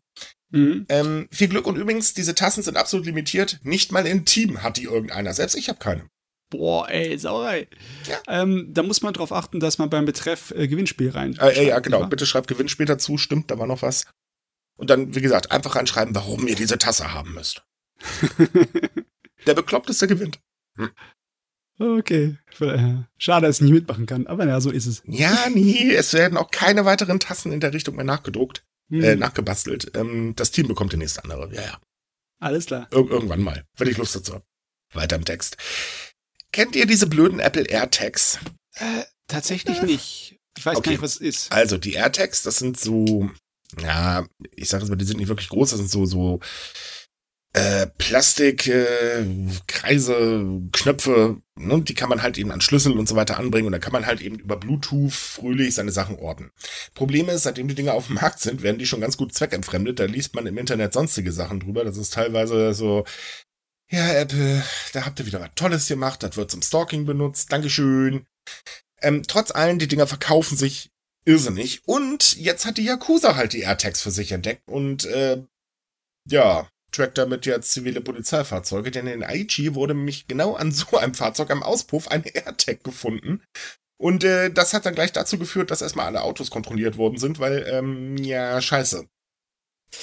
[0.49, 0.85] Mhm.
[0.89, 3.59] Ähm, viel Glück und übrigens, diese Tassen sind absolut limitiert.
[3.63, 5.33] Nicht mal im Team hat die irgendeiner.
[5.33, 6.07] Selbst ich habe keine.
[6.49, 7.67] Boah, ey, Sauerei.
[8.07, 8.21] Ja.
[8.27, 11.35] Ähm, da muss man darauf achten, dass man beim Betreff äh, Gewinnspiel rein.
[11.39, 12.01] Äh, äh, ja, genau.
[12.01, 12.09] War?
[12.09, 13.17] Bitte schreibt Gewinnspiel dazu.
[13.17, 14.05] Stimmt, da war noch was.
[14.77, 17.63] Und dann, wie gesagt, einfach reinschreiben, warum ihr diese Tasse haben müsst.
[19.47, 20.39] Der Bekloppteste gewinnt.
[20.77, 20.91] Hm.
[21.79, 22.37] Okay.
[23.17, 25.01] Schade, dass ich nicht mitmachen kann, aber ja, so ist es.
[25.05, 29.03] Ja, nee, es werden auch keine weiteren Tassen in der Richtung mehr nachgedruckt, hm.
[29.03, 29.91] äh, nachgebastelt.
[29.95, 31.53] Ähm, das Team bekommt die nächste andere.
[31.53, 31.79] Ja, ja.
[32.39, 32.87] Alles klar.
[32.91, 34.45] Ir irgendwann mal, wenn ich Lust dazu habe.
[34.93, 35.57] Weiter im Text.
[36.51, 38.39] Kennt ihr diese blöden Apple AirTags?
[38.75, 39.85] Äh, tatsächlich äh.
[39.85, 40.39] nicht.
[40.57, 40.85] Ich weiß okay.
[40.85, 41.51] gar nicht, was es ist.
[41.51, 43.29] Also, die AirTags, das sind so,
[43.81, 46.39] ja, ich sage es mal, die sind nicht wirklich groß, das sind so, so
[47.53, 49.25] äh, Plastik, äh,
[49.67, 53.73] Kreise, Knöpfe, ne, die kann man halt eben an Schlüssel und so weiter anbringen und
[53.73, 56.49] dann kann man halt eben über Bluetooth fröhlich seine Sachen orten.
[56.95, 59.99] Problem ist, seitdem die Dinger auf dem Markt sind, werden die schon ganz gut zweckentfremdet.
[59.99, 61.83] Da liest man im Internet sonstige Sachen drüber.
[61.83, 63.05] Das ist teilweise so,
[63.91, 68.25] ja, Apple, da habt ihr wieder was Tolles gemacht, das wird zum Stalking benutzt, Dankeschön.
[69.01, 70.89] Ähm, trotz allem, die Dinger verkaufen sich
[71.25, 71.81] irrsinnig.
[71.85, 75.43] Und jetzt hat die Yakuza halt die AirTags für sich entdeckt und äh,
[76.27, 81.13] ja, trackt damit jetzt zivile Polizeifahrzeuge, denn in Aichi wurde nämlich genau an so einem
[81.13, 83.41] Fahrzeug am Auspuff ein AirTag gefunden.
[83.97, 87.39] Und äh, das hat dann gleich dazu geführt, dass erstmal alle Autos kontrolliert worden sind,
[87.39, 89.07] weil, ähm, ja, scheiße.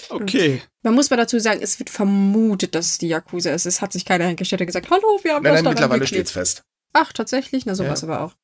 [0.08, 0.62] Okay.
[0.82, 3.66] Man muss mal dazu sagen, es wird vermutet, dass es die Yakuza ist.
[3.66, 6.30] Es hat sich keiner hingestellt und gesagt, hallo, wir haben nein, das nein, mittlerweile steht's
[6.30, 6.62] fest.
[6.92, 7.66] Ach, tatsächlich?
[7.66, 8.08] Na, sowas ja.
[8.08, 8.34] aber auch.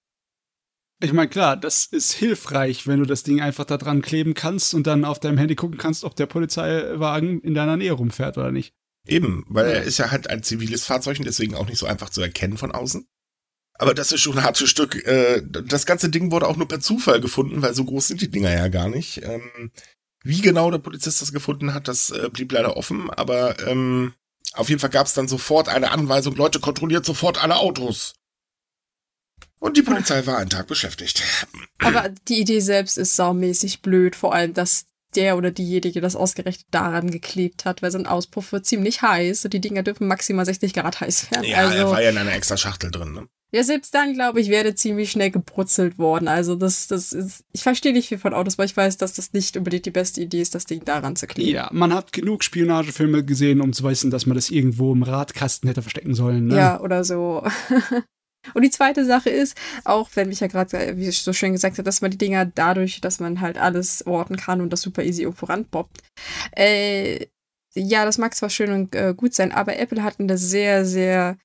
[1.01, 4.73] Ich meine, klar, das ist hilfreich, wenn du das Ding einfach da dran kleben kannst
[4.73, 8.51] und dann auf deinem Handy gucken kannst, ob der Polizeiwagen in deiner Nähe rumfährt oder
[8.51, 8.75] nicht.
[9.07, 12.09] Eben, weil er ist ja halt ein ziviles Fahrzeug und deswegen auch nicht so einfach
[12.09, 13.07] zu erkennen von außen.
[13.79, 15.07] Aber das ist schon ein hartes Stück.
[15.07, 18.31] Äh, das ganze Ding wurde auch nur per Zufall gefunden, weil so groß sind die
[18.31, 19.23] Dinger ja gar nicht.
[19.23, 19.71] Ähm,
[20.25, 23.11] wie genau der Polizist das gefunden hat, das äh, blieb leider offen.
[23.11, 24.15] Aber ähm,
[24.55, 28.15] auf jeden Fall gab es dann sofort eine Anweisung, Leute, kontrolliert sofort alle Autos.
[29.59, 31.23] Und die Polizei war einen Tag beschäftigt.
[31.79, 36.67] Aber die Idee selbst ist saumäßig blöd, vor allem, dass der oder diejenige das ausgerechnet
[36.71, 40.45] daran geklebt hat, weil so ein Auspuff wird ziemlich heiß und die Dinger dürfen maximal
[40.45, 41.45] 60 Grad heiß werden.
[41.45, 43.29] Ja, also, er war ja in einer extra Schachtel drin, ne?
[43.53, 46.27] Ja, selbst dann, glaube ich, wäre ziemlich schnell gebrutzelt worden.
[46.27, 49.33] Also das, das ist, ich verstehe nicht viel von Autos, weil ich weiß, dass das
[49.33, 51.53] nicht unbedingt die beste Idee ist, das Ding daran zu kleben.
[51.53, 55.69] Ja, man hat genug Spionagefilme gesehen, um zu wissen, dass man das irgendwo im Radkasten
[55.69, 56.49] hätte verstecken sollen.
[56.49, 56.57] Ne?
[56.57, 57.47] Ja, oder so.
[58.55, 61.79] Und die zweite Sache ist, auch wenn mich ja gerade, wie ich so schön gesagt
[61.79, 65.03] habe, dass man die Dinger dadurch, dass man halt alles orten kann und das super
[65.03, 66.03] easy irgendwo ranpoppt,
[66.53, 67.27] äh,
[67.77, 71.37] ja, das mag zwar schön und äh, gut sein, aber Apple hat eine sehr, sehr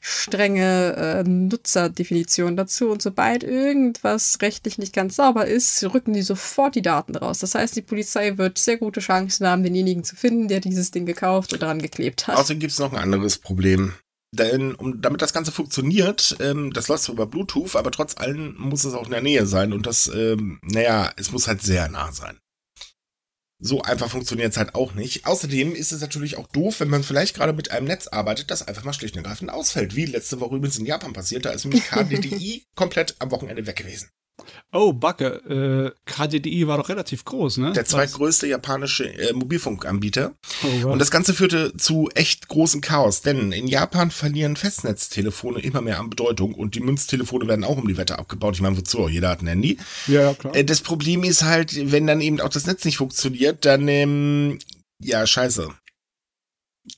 [0.00, 2.90] strenge äh, Nutzerdefinition dazu.
[2.90, 7.40] Und sobald irgendwas rechtlich nicht ganz sauber ist, rücken die sofort die Daten raus.
[7.40, 11.06] Das heißt, die Polizei wird sehr gute Chancen haben, denjenigen zu finden, der dieses Ding
[11.06, 12.36] gekauft oder dran geklebt hat.
[12.36, 13.94] Außerdem gibt es noch ein anderes Problem.
[14.32, 18.54] Denn um, damit das Ganze funktioniert, ähm, das läuft zwar über Bluetooth, aber trotz allem
[18.58, 21.88] muss es auch in der Nähe sein und das, ähm, naja, es muss halt sehr
[21.88, 22.38] nah sein.
[23.62, 25.26] So einfach funktioniert es halt auch nicht.
[25.26, 28.66] Außerdem ist es natürlich auch doof, wenn man vielleicht gerade mit einem Netz arbeitet, das
[28.66, 29.96] einfach mal schlicht und ergreifend ausfällt.
[29.96, 33.76] Wie letzte Woche übrigens in Japan passiert, da ist nämlich KDDI komplett am Wochenende weg
[33.76, 34.08] gewesen.
[34.72, 35.94] Oh, Backe.
[35.96, 37.72] Äh, KDDI war doch relativ groß, ne?
[37.72, 40.32] Der zweitgrößte japanische äh, Mobilfunkanbieter.
[40.62, 40.92] Oh, wow.
[40.92, 45.98] Und das Ganze führte zu echt großem Chaos, denn in Japan verlieren Festnetztelefone immer mehr
[45.98, 48.54] an Bedeutung und die Münztelefone werden auch um die Wette abgebaut.
[48.54, 49.08] Ich meine, wozu?
[49.08, 49.78] Jeder hat ein Handy.
[50.06, 50.54] Ja, ja klar.
[50.54, 54.58] Äh, das Problem ist halt, wenn dann eben auch das Netz nicht funktioniert, dann, ähm,
[55.02, 55.68] ja, scheiße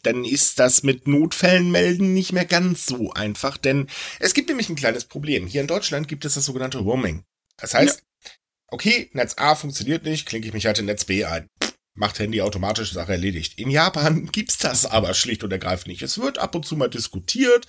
[0.03, 3.89] dann ist das mit Notfällen melden nicht mehr ganz so einfach, denn
[4.21, 5.47] es gibt nämlich ein kleines Problem.
[5.47, 7.25] Hier in Deutschland gibt es das sogenannte Roaming.
[7.63, 8.31] Das heißt, ja.
[8.69, 11.49] okay, Netz A funktioniert nicht, klinke ich mich halt in Netz B ein.
[11.95, 13.59] Macht Handy automatisch, Sache erledigt.
[13.59, 16.03] In Japan gibt's das aber schlicht und ergreifend nicht.
[16.03, 17.69] Es wird ab und zu mal diskutiert.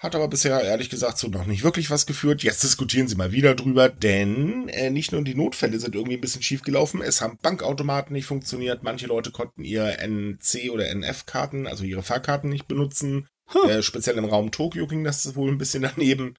[0.00, 2.44] Hat aber bisher ehrlich gesagt so noch nicht wirklich was geführt.
[2.44, 6.20] Jetzt diskutieren sie mal wieder drüber, denn äh, nicht nur die Notfälle sind irgendwie ein
[6.20, 7.02] bisschen schief gelaufen.
[7.02, 8.84] Es haben Bankautomaten nicht funktioniert.
[8.84, 13.26] Manche Leute konnten ihre NC oder NF-Karten, also ihre Fahrkarten nicht benutzen.
[13.48, 13.70] Hm.
[13.70, 16.36] Äh, speziell im Raum Tokio ging das wohl ein bisschen daneben.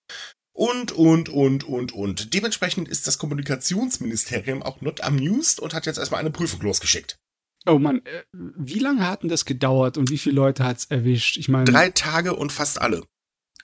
[0.60, 2.34] Und, und, und, und, und.
[2.34, 7.18] Dementsprechend ist das Kommunikationsministerium auch not amused und hat jetzt erstmal eine Prüfung losgeschickt.
[7.66, 10.86] Oh Mann, äh, wie lange hat denn das gedauert und wie viele Leute hat es
[10.86, 11.38] erwischt?
[11.38, 11.64] Ich meine.
[11.64, 13.05] Drei Tage und fast alle.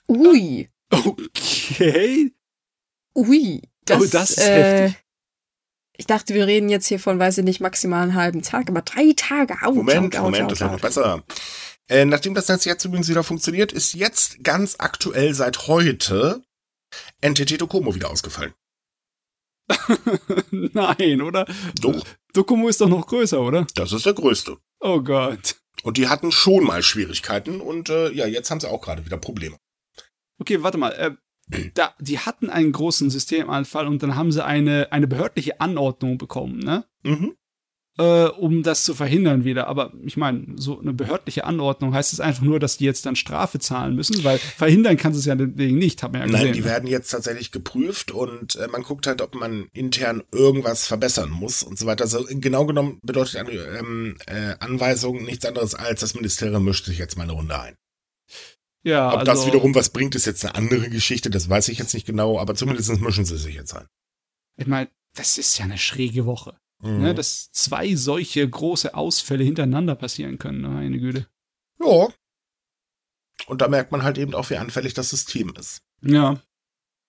[0.08, 0.70] Ui.
[0.88, 2.32] Okay.
[3.14, 3.60] Ui.
[3.84, 5.04] Das, oh, das ist äh, heftig.
[5.98, 8.80] Ich dachte, wir reden jetzt hier von, weiß ich nicht, maximal einen halben Tag, aber
[8.80, 9.52] drei Tage.
[9.66, 11.22] Ouch, Moment, ouch, Moment, ouch, das wird noch besser.
[11.88, 16.42] Äh, nachdem das Netz jetzt übrigens wieder funktioniert, ist jetzt ganz aktuell seit heute
[17.22, 18.54] NTT Docomo wieder ausgefallen.
[20.50, 21.46] Nein, oder?
[21.80, 23.66] Doch, Dokomo ist doch noch größer, oder?
[23.74, 24.56] das ist der größte.
[24.80, 25.56] Oh Gott.
[25.82, 29.18] Und die hatten schon mal Schwierigkeiten und äh, ja, jetzt haben sie auch gerade wieder
[29.18, 29.56] Probleme.
[30.38, 30.92] Okay, warte mal.
[30.92, 31.12] Äh,
[31.74, 36.58] da, die hatten einen großen Systemanfall und dann haben sie eine, eine behördliche Anordnung bekommen,
[36.58, 36.84] ne?
[37.04, 37.36] Mhm.
[37.98, 39.68] Äh, um das zu verhindern wieder.
[39.68, 43.16] Aber ich meine, so eine behördliche Anordnung heißt es einfach nur, dass die jetzt dann
[43.16, 46.44] Strafe zahlen müssen, weil verhindern kannst du es ja deswegen nicht, hat man ja gesehen.
[46.44, 50.86] Nein, die werden jetzt tatsächlich geprüft und äh, man guckt halt, ob man intern irgendwas
[50.86, 52.04] verbessern muss und so weiter.
[52.04, 56.98] Also genau genommen bedeutet eine ähm, äh, Anweisung nichts anderes als, das Ministerium mischt sich
[56.98, 57.76] jetzt mal eine Runde ein.
[58.82, 61.78] ja, Ob also, das wiederum was bringt, ist jetzt eine andere Geschichte, das weiß ich
[61.78, 63.86] jetzt nicht genau, aber zumindest mischen sie sich jetzt ein.
[64.58, 66.58] Ich meine, das ist ja eine schräge Woche.
[66.80, 67.02] Mhm.
[67.02, 71.26] Ne, dass zwei solche große Ausfälle hintereinander passieren können, meine Güte.
[71.80, 72.08] ja.
[73.46, 75.82] Und da merkt man halt eben auch, wie anfällig das System ist.
[76.02, 76.40] Ja.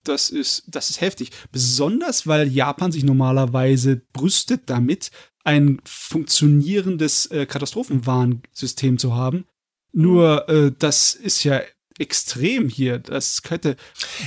[0.04, 1.30] Das ist, das ist heftig.
[1.52, 5.10] Besonders, weil Japan sich normalerweise brüstet damit,
[5.44, 9.46] ein funktionierendes äh, Katastrophenwarnsystem zu haben.
[9.92, 11.62] Nur, äh, das ist ja
[11.98, 12.98] extrem hier.
[12.98, 13.76] Das könnte.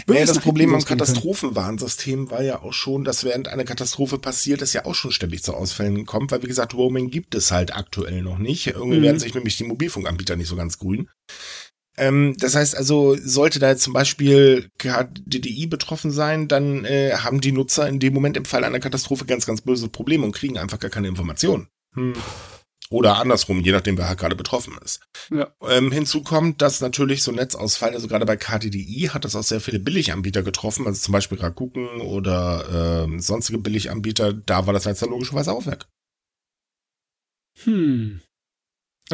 [0.07, 0.83] Naja, das Problem am.
[0.83, 5.43] Katastrophenwarnsystem war ja auch schon, dass während eine Katastrophe passiert, es ja auch schon ständig
[5.43, 8.67] zu Ausfällen kommt, weil wie gesagt, Roaming gibt es halt aktuell noch nicht.
[8.67, 9.03] Irgendwie Mhm.
[9.03, 11.09] werden sich nämlich die Mobilfunkanbieter nicht so ganz grün.
[11.97, 17.41] Ähm, das heißt also, sollte da jetzt zum Beispiel KDDI betroffen sein, dann äh, haben
[17.41, 20.57] die Nutzer in dem Moment im Fall einer Katastrophe ganz, ganz böse Probleme und kriegen
[20.57, 21.67] einfach gar keine Informationen.
[21.95, 22.13] Hm.
[22.91, 24.99] Oder andersrum, je nachdem, wer halt gerade betroffen ist.
[25.31, 25.51] Ja.
[25.61, 29.61] Ähm, hinzu kommt, dass natürlich so Netzausfall, also gerade bei KDDI hat das auch sehr
[29.61, 34.99] viele Billiganbieter getroffen, also zum Beispiel Rakuten oder ähm, sonstige Billiganbieter, da war das Netz
[34.99, 35.87] dann logischerweise auch weg.
[37.63, 38.21] Hm.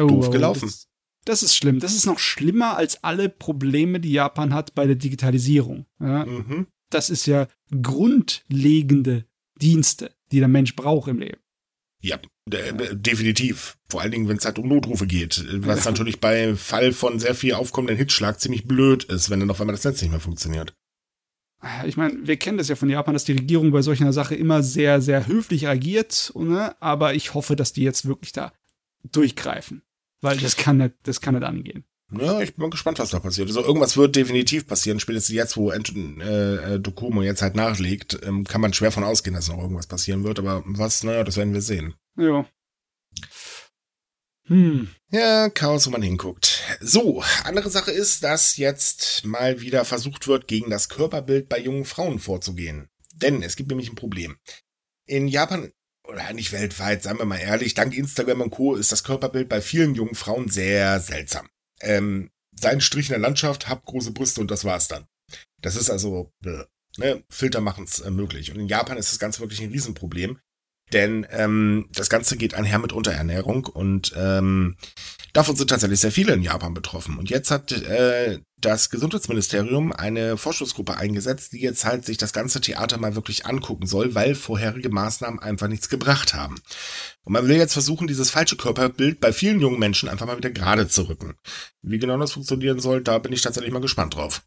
[0.00, 0.66] Oh, Doof gelaufen.
[0.68, 0.88] Das,
[1.24, 1.78] das ist schlimm.
[1.78, 5.86] Das ist noch schlimmer als alle Probleme, die Japan hat bei der Digitalisierung.
[6.00, 6.66] Ja, Mhm.
[6.90, 7.46] das ist ja
[7.82, 9.24] grundlegende
[9.60, 11.40] Dienste, die der Mensch braucht im Leben.
[12.00, 13.76] Ja, de de definitiv.
[13.88, 17.34] Vor allen Dingen, wenn es halt um Notrufe geht, was natürlich bei Fall von sehr
[17.34, 20.74] viel aufkommenden Hitschlag ziemlich blöd ist, wenn dann auf einmal das Netz nicht mehr funktioniert.
[21.86, 24.36] Ich meine, wir kennen das ja von Japan, dass die Regierung bei solch einer Sache
[24.36, 26.80] immer sehr, sehr höflich agiert, ne?
[26.80, 28.52] aber ich hoffe, dass die jetzt wirklich da
[29.02, 29.82] durchgreifen.
[30.20, 31.84] Weil das kann nicht, das kann nicht angehen.
[32.10, 33.48] Ja, ich bin mal gespannt, was da passiert.
[33.48, 34.98] Also irgendwas wird definitiv passieren.
[34.98, 39.04] Spätestens jetzt, wo Ent äh, äh, Docomo jetzt halt nachlegt, ähm, kann man schwer von
[39.04, 40.38] ausgehen, dass noch irgendwas passieren wird.
[40.38, 41.94] Aber was, naja, das werden wir sehen.
[42.16, 42.46] Ja.
[44.46, 44.88] Hm.
[45.10, 46.62] Ja, Chaos, wo man hinguckt.
[46.80, 51.84] So, andere Sache ist, dass jetzt mal wieder versucht wird, gegen das Körperbild bei jungen
[51.84, 52.88] Frauen vorzugehen.
[53.14, 54.38] Denn es gibt nämlich ein Problem.
[55.06, 55.72] In Japan,
[56.04, 58.74] oder nicht weltweit, sagen wir mal ehrlich, dank Instagram und Co.
[58.74, 61.48] ist das Körperbild bei vielen jungen Frauen sehr seltsam.
[61.80, 65.06] Ähm, sein Strich in der Landschaft, hab große Brüste und das war's dann.
[65.60, 66.32] Das ist also,
[66.96, 68.50] ne, Filter machen's äh, möglich.
[68.50, 70.38] Und in Japan ist das Ganze wirklich ein Riesenproblem.
[70.92, 74.76] Denn ähm, das Ganze geht einher mit Unterernährung und ähm,
[75.32, 77.18] davon sind tatsächlich sehr viele in Japan betroffen.
[77.18, 82.60] Und jetzt hat äh, das Gesundheitsministerium eine Forschungsgruppe eingesetzt, die jetzt halt sich das ganze
[82.60, 86.56] Theater mal wirklich angucken soll, weil vorherige Maßnahmen einfach nichts gebracht haben.
[87.24, 90.50] Und man will jetzt versuchen, dieses falsche Körperbild bei vielen jungen Menschen einfach mal wieder
[90.50, 91.34] gerade zu rücken.
[91.82, 94.42] Wie genau das funktionieren soll, da bin ich tatsächlich mal gespannt drauf.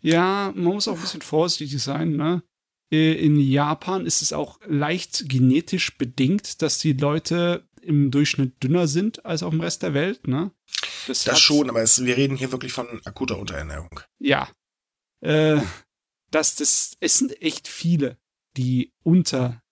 [0.00, 2.42] Ja, man muss auch ein bisschen vorsichtig sein, ne?
[2.92, 8.86] Äh, In Japan ist es auch leicht genetisch bedingt, dass die Leute im Durchschnitt dünner
[8.86, 10.52] sind als auf dem Rest der Welt, ne?
[11.08, 13.98] Das hat- schon, aber es, wir reden hier wirklich von akuter Unterernährung.
[14.20, 14.48] Ja.
[15.20, 15.60] Äh,
[16.30, 18.18] das, das, es sind echt viele,
[18.56, 19.62] die unter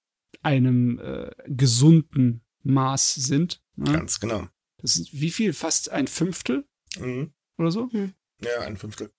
[0.42, 3.62] einem äh, gesunden Maß sind.
[3.76, 3.92] Ne?
[3.92, 4.48] Ganz genau.
[4.78, 5.52] Das sind wie viel?
[5.52, 6.66] Fast ein Fünftel
[6.98, 7.32] Mhm.
[7.58, 7.88] oder so?
[8.42, 9.12] Ja, ein Fünftel.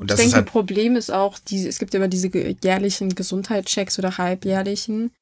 [0.00, 2.30] Und Ich das denke, ist halt, Problem ist auch, diese, es gibt immer diese
[2.62, 5.12] jährlichen Gesundheitschecks oder halbjährlichen.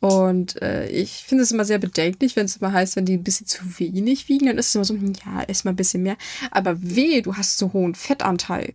[0.00, 3.24] Und äh, ich finde es immer sehr bedenklich, wenn es immer heißt, wenn die ein
[3.24, 6.02] bisschen zu wenig wiegen, dann ist es immer so, hm, ja, ist mal ein bisschen
[6.02, 6.16] mehr.
[6.50, 8.72] Aber weh, du hast so hohen Fettanteil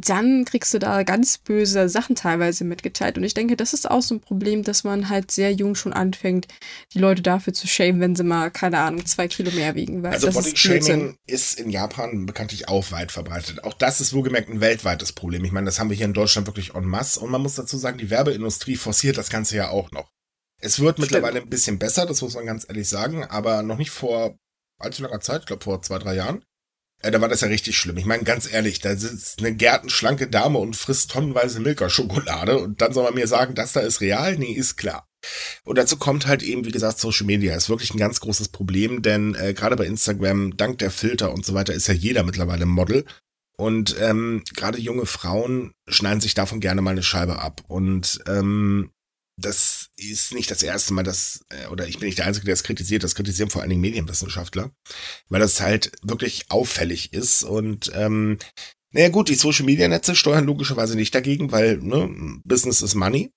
[0.00, 3.16] dann kriegst du da ganz böse Sachen teilweise mitgeteilt.
[3.16, 5.92] Und ich denke, das ist auch so ein Problem, dass man halt sehr jung schon
[5.92, 6.48] anfängt,
[6.92, 10.02] die Leute dafür zu schämen, wenn sie mal, keine Ahnung, zwei Kilo mehr wiegen.
[10.02, 13.64] Weil also Body-Shaming ist in Japan bekanntlich auch weit verbreitet.
[13.64, 15.44] Auch das ist wohlgemerkt ein weltweites Problem.
[15.44, 17.20] Ich meine, das haben wir hier in Deutschland wirklich en masse.
[17.20, 20.10] Und man muss dazu sagen, die Werbeindustrie forciert das Ganze ja auch noch.
[20.60, 21.12] Es wird Stimmt.
[21.12, 24.36] mittlerweile ein bisschen besser, das muss man ganz ehrlich sagen, aber noch nicht vor
[24.78, 26.42] allzu langer Zeit, ich glaube vor zwei, drei Jahren.
[27.02, 27.96] Ja, da war das ja richtig schlimm.
[27.96, 32.92] Ich meine, ganz ehrlich, da sitzt eine gärtenschlanke Dame und frisst tonnenweise Milka-Schokolade und dann
[32.92, 34.36] soll man mir sagen, das da ist real?
[34.36, 35.06] Nee, ist klar.
[35.64, 39.02] Und dazu kommt halt eben, wie gesagt, Social Media ist wirklich ein ganz großes Problem,
[39.02, 42.66] denn äh, gerade bei Instagram, dank der Filter und so weiter, ist ja jeder mittlerweile
[42.66, 43.04] Model.
[43.56, 47.62] Und ähm, gerade junge Frauen schneiden sich davon gerne mal eine Scheibe ab.
[47.66, 48.90] Und ähm,
[49.38, 52.54] das ist nicht das erste Mal, dass, äh, oder ich bin nicht der Einzige, der
[52.54, 54.72] es kritisiert, das kritisieren vor allen Dingen Medienwissenschaftler,
[55.28, 58.38] weil das halt wirklich auffällig ist und ähm,
[58.90, 63.30] naja gut, die Social Media Netze steuern logischerweise nicht dagegen, weil ne, Business is Money.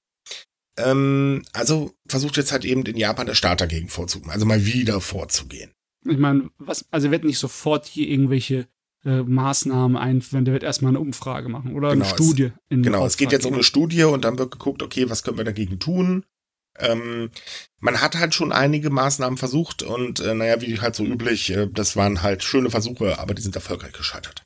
[0.78, 5.02] Ähm, also versucht jetzt halt eben in Japan der Staat dagegen vorzugehen, also mal wieder
[5.02, 5.72] vorzugehen.
[6.06, 8.68] Ich meine, was, also wird nicht sofort hier irgendwelche
[9.06, 12.52] äh, Maßnahmen einführen, der wird erstmal eine Umfrage machen oder genau, eine Studie.
[12.70, 15.38] Es, genau, es geht jetzt um eine Studie und dann wird geguckt, okay, was können
[15.38, 16.26] wir dagegen tun?
[16.80, 17.32] Ähm,
[17.80, 21.68] man hat halt schon einige Maßnahmen versucht und äh, naja, wie halt so üblich, äh,
[21.72, 24.43] das waren halt schöne Versuche, aber die sind erfolgreich gescheitert.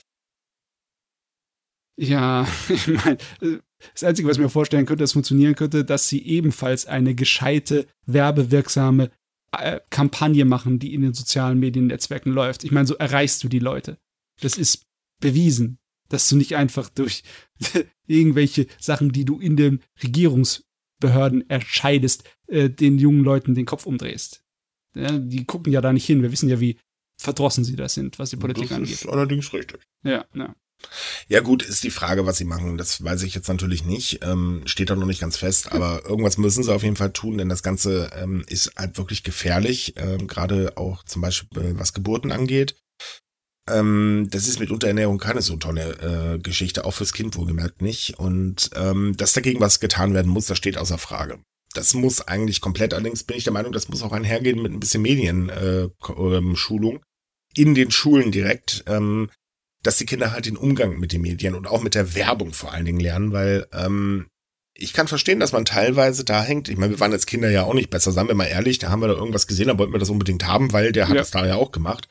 [1.97, 3.17] Ja, ich meine,
[3.93, 7.87] das Einzige, was ich mir vorstellen könnte, das funktionieren könnte, dass sie ebenfalls eine gescheite,
[8.05, 9.11] werbewirksame
[9.51, 12.63] äh, Kampagne machen, die in den sozialen Mediennetzwerken läuft.
[12.63, 13.97] Ich meine, so erreichst du die Leute.
[14.41, 14.83] Das ist
[15.19, 15.79] bewiesen,
[16.09, 17.23] dass du nicht einfach durch
[18.07, 24.43] irgendwelche Sachen, die du in den Regierungsbehörden entscheidest, äh, den jungen Leuten den Kopf umdrehst.
[24.95, 26.21] Ja, die gucken ja da nicht hin.
[26.21, 26.79] Wir wissen ja, wie
[27.17, 28.93] verdrossen sie da sind, was die Politik das angeht.
[28.93, 29.81] Das ist allerdings richtig.
[30.03, 30.55] Ja, ja.
[31.27, 32.77] Ja gut, ist die Frage, was sie machen.
[32.77, 34.19] Das weiß ich jetzt natürlich nicht.
[34.23, 35.71] Ähm, steht da noch nicht ganz fest.
[35.71, 39.23] Aber irgendwas müssen sie auf jeden Fall tun, denn das Ganze ähm, ist halt wirklich
[39.23, 39.93] gefährlich.
[39.97, 42.75] Ähm, Gerade auch zum Beispiel, was Geburten angeht.
[43.69, 48.19] Ähm, das ist mit Unterernährung keine so tolle äh, Geschichte, auch fürs Kind wohlgemerkt nicht.
[48.19, 51.39] Und ähm, dass dagegen was getan werden muss, das steht außer Frage.
[51.73, 54.79] Das muss eigentlich komplett, allerdings bin ich der Meinung, das muss auch einhergehen mit ein
[54.79, 59.29] bisschen Medienschulung äh, in den Schulen direkt, ähm,
[59.83, 62.71] dass die Kinder halt den Umgang mit den Medien und auch mit der Werbung vor
[62.71, 64.27] allen Dingen lernen, weil ähm,
[64.73, 66.67] ich kann verstehen, dass man teilweise da hängt.
[66.67, 68.89] Ich meine, wir waren als Kinder ja auch nicht besser, seien wir mal ehrlich, da
[68.89, 71.21] haben wir da irgendwas gesehen, da wollten wir das unbedingt haben, weil der hat ja.
[71.21, 72.07] das da ja auch gemacht.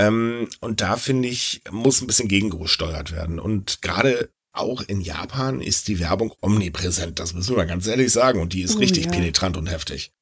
[0.00, 3.38] Ähm, und da finde ich, muss ein bisschen gegengesteuert werden.
[3.38, 7.18] Und gerade auch in Japan ist die Werbung omnipräsent.
[7.18, 8.40] Das müssen wir ganz ehrlich sagen.
[8.40, 9.10] Und die ist oh, richtig ja.
[9.10, 10.12] penetrant und heftig.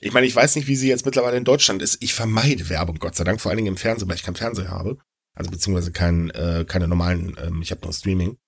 [0.00, 2.02] Ich meine, ich weiß nicht, wie sie jetzt mittlerweile in Deutschland ist.
[2.02, 4.70] Ich vermeide Werbung, Gott sei Dank, vor allen Dingen im Fernsehen, weil ich keinen Fernseher
[4.70, 4.96] habe.
[5.34, 8.38] Also beziehungsweise kein, äh, keine normalen, ähm, ich habe nur Streaming.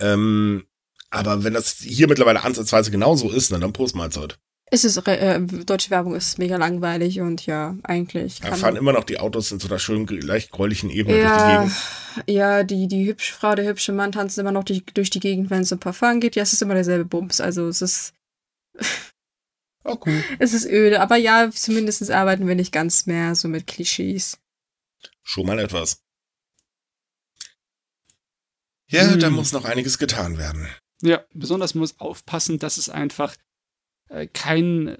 [0.00, 0.66] Ähm,
[1.10, 4.38] aber wenn das hier mittlerweile ansatzweise genauso ist, dann, dann Prost Mahlzeit.
[4.70, 8.40] Es ist, äh, deutsche Werbung ist mega langweilig und ja, eigentlich.
[8.40, 11.42] Da fahren immer noch die Autos in so einer schönen, leicht gräulichen Ebene ja, durch
[11.42, 12.28] die Gegend.
[12.28, 15.50] Ja, die, die hübsche Frau, der hübsche Mann tanzen immer noch die, durch die Gegend,
[15.50, 16.36] wenn es um Parfum geht.
[16.36, 17.40] Ja, es ist immer derselbe Bums.
[17.40, 18.12] Also es ist.
[19.84, 20.22] Oh, cool.
[20.38, 24.38] Es ist öde, aber ja, zumindest arbeiten wir nicht ganz mehr so mit Klischees.
[25.22, 26.02] Schon mal etwas.
[28.90, 29.20] Ja, hm.
[29.20, 30.68] da muss noch einiges getan werden.
[31.00, 33.36] Ja, besonders muss aufpassen, dass es einfach
[34.32, 34.96] kein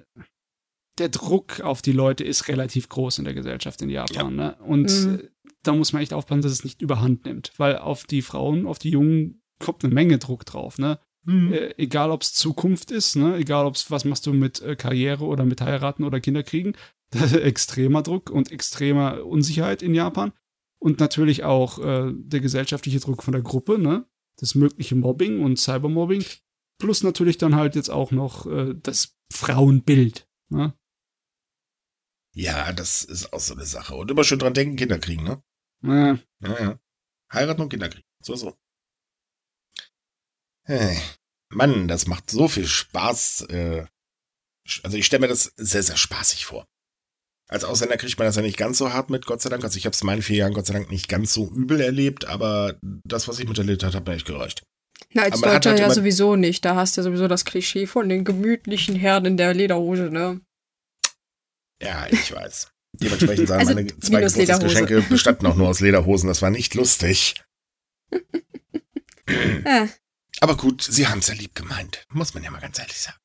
[0.99, 4.37] der Druck auf die Leute ist relativ groß in der Gesellschaft in Japan.
[4.37, 4.45] Ja.
[4.45, 4.55] Ne?
[4.63, 5.15] Und mhm.
[5.15, 5.29] Äh,
[5.63, 8.79] da muss man echt aufpassen, dass es nicht überhand nimmt, weil auf die Frauen, auf
[8.79, 10.77] die Jungen kommt eine Menge Druck drauf.
[10.77, 10.99] Ne?
[11.25, 11.53] Mhm.
[11.53, 13.35] Äh, egal, ob es Zukunft ist, ne?
[13.37, 16.73] egal, ob es was machst du mit äh, Karriere oder mit heiraten oder Kinder kriegen.
[17.13, 20.31] extremer Druck und extremer Unsicherheit in Japan.
[20.79, 24.05] Und natürlich auch äh, der gesellschaftliche Druck von der Gruppe, ne?
[24.37, 26.23] das mögliche Mobbing und Cybermobbing.
[26.79, 30.27] Plus natürlich dann halt jetzt auch noch äh, das Frauenbild.
[30.49, 30.73] Ne?
[32.33, 33.95] Ja, das ist auch so eine Sache.
[33.95, 35.43] Und immer schön dran denken, Kinder kriegen, ne?
[35.81, 36.19] Ja.
[36.41, 36.79] Ja, ja.
[37.31, 38.07] Heiraten und Kinder kriegen.
[38.23, 38.57] So, so.
[40.63, 40.97] Hey.
[41.51, 43.41] Mann, das macht so viel Spaß.
[43.49, 43.87] Äh,
[44.83, 46.67] also ich stelle mir das sehr, sehr spaßig vor.
[47.49, 49.63] Als Ausländer kriegt man das ja nicht ganz so hart mit, Gott sei Dank.
[49.63, 51.81] Also ich habe es in meinen vier Jahren Gott sei Dank nicht ganz so übel
[51.81, 54.63] erlebt, aber das, was ich miterlebt habe, hat mir echt gereicht.
[55.13, 56.63] Na, als Deutscher halt ja sowieso nicht.
[56.65, 60.41] Da hast du ja sowieso das Klischee von den gemütlichen Herren in der Lederhose, ne?
[61.81, 62.71] Ja, ich weiß.
[62.93, 66.27] Dementsprechend sagen also, meine zwei Geburtstagsgeschenke bestanden auch nur aus Lederhosen.
[66.27, 67.35] Das war nicht lustig.
[69.65, 69.87] ja.
[70.41, 72.05] Aber gut, sie haben es ja lieb gemeint.
[72.09, 73.17] Muss man ja mal ganz ehrlich sagen.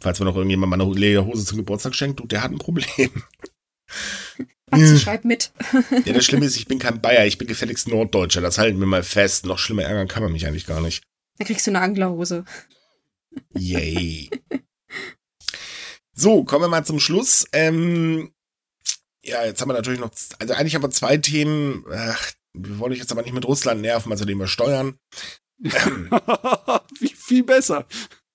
[0.00, 3.24] Falls mir noch irgendjemand mal eine Lederhose zum Geburtstag schenkt, du, der hat ein Problem.
[4.70, 5.52] Matze, schreib mit.
[6.04, 8.40] Ja, das Schlimme ist, ich bin kein Bayer, ich bin gefälligst Norddeutscher.
[8.40, 9.46] Das halten wir mal fest.
[9.46, 11.04] Noch schlimmer ärgern kann man mich eigentlich gar nicht.
[11.38, 12.44] Dann kriegst du eine Anglerhose.
[13.54, 14.30] Yay.
[16.12, 17.46] So, kommen wir mal zum Schluss.
[17.52, 18.32] Ähm,
[19.22, 21.84] ja, jetzt haben wir natürlich noch, also eigentlich haben wir zwei Themen.
[21.92, 24.98] Ach, wir wollen jetzt aber nicht mit Russland nerven, also nehmen wir Steuern.
[25.58, 27.86] Wie viel besser.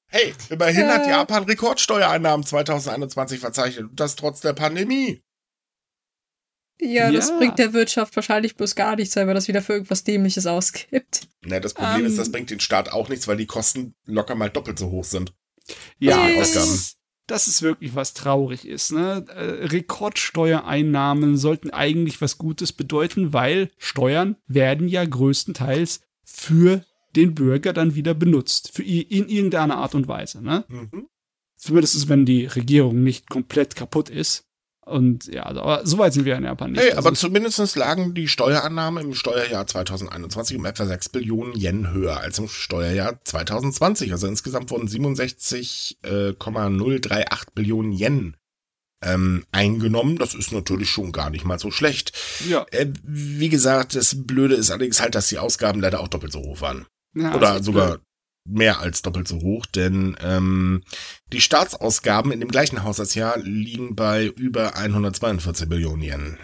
[0.07, 1.09] Hey, immerhin hat Äh.
[1.09, 5.23] Japan Rekordsteuereinnahmen 2021 verzeichnet und das trotz der Pandemie.
[6.83, 7.37] Ja, das Ja.
[7.37, 11.27] bringt der Wirtschaft wahrscheinlich bloß gar nichts, weil man das wieder für irgendwas Dämliches ausgibt.
[11.45, 12.17] Ne, das Problem ist, Ähm.
[12.17, 15.33] das bringt den Staat auch nichts, weil die Kosten locker mal doppelt so hoch sind.
[15.99, 16.73] Ja, das Ausgaben.
[16.73, 18.91] ist, das ist wirklich was traurig ist.
[18.91, 19.25] Ne?
[19.29, 26.83] Äh, Rekordsteuereinnahmen sollten eigentlich was Gutes bedeuten, weil Steuern werden ja größtenteils für
[27.15, 28.71] den Bürger dann wieder benutzt.
[28.73, 30.41] Für in irgendeiner Art und Weise.
[30.41, 30.65] Ne?
[30.67, 31.07] Mhm.
[31.57, 34.45] Zumindest wenn die Regierung nicht komplett kaputt ist.
[34.83, 36.81] Und ja, also, aber so weit sind wir in Japan nicht.
[36.81, 38.27] Hey, Also aber es- zumindest lagen die
[38.63, 44.11] Einnahmen im Steuerjahr 2021 um etwa 6 Billionen Yen höher als im Steuerjahr 2020.
[44.11, 48.35] Also insgesamt wurden 67,038 Billionen Yen
[49.03, 50.17] ähm, eingenommen.
[50.17, 52.13] Das ist natürlich schon gar nicht mal so schlecht.
[52.47, 56.31] ja, Äh, wie gesagt, das Blöde ist allerdings halt, dass die Ausgaben leider auch doppelt
[56.33, 56.85] so hoch waren.
[57.15, 57.99] ja, Oder also, sogar
[58.45, 60.83] mehr als doppelt so hoch, denn ähm,
[61.31, 66.37] die Staatsausgaben in dem gleichen Haushaltsjahr liegen bei über 142 Billionen Yen.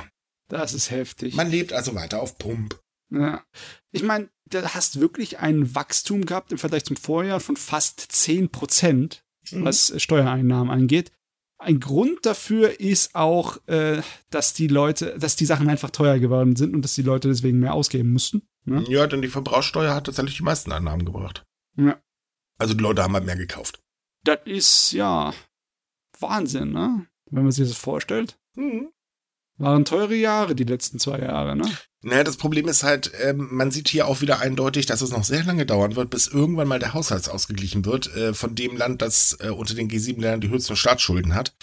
[0.49, 1.35] Das ist heftig.
[1.35, 2.79] Man lebt also weiter auf Pump.
[3.09, 3.43] Ja.
[3.91, 8.49] Ich meine, du hast wirklich ein Wachstum gehabt im Vergleich zum Vorjahr von fast 10
[8.49, 9.63] Prozent, Mhm.
[9.63, 11.11] was Steuereinnahmen angeht.
[11.57, 16.55] Ein Grund dafür ist auch, äh, dass die Leute, dass die Sachen einfach teuer geworden
[16.55, 18.41] sind und dass die Leute deswegen mehr ausgeben mussten.
[18.65, 18.83] Ne?
[18.89, 21.45] Ja, denn die Verbrauchssteuer hat tatsächlich die meisten Einnahmen gebracht.
[21.77, 22.01] Ja.
[22.57, 23.81] Also die Leute haben halt mehr gekauft.
[24.23, 25.33] Das ist ja
[26.19, 27.07] Wahnsinn, ne?
[27.29, 28.39] Wenn man sich das vorstellt.
[28.55, 28.89] Mhm.
[29.57, 31.69] Waren teure Jahre, die letzten zwei Jahre, ne?
[32.01, 35.23] Naja, das Problem ist halt, ähm, man sieht hier auch wieder eindeutig, dass es noch
[35.23, 39.01] sehr lange dauern wird, bis irgendwann mal der Haushalt ausgeglichen wird äh, von dem Land,
[39.01, 41.55] das äh, unter den G7-Ländern die höchsten Staatsschulden hat.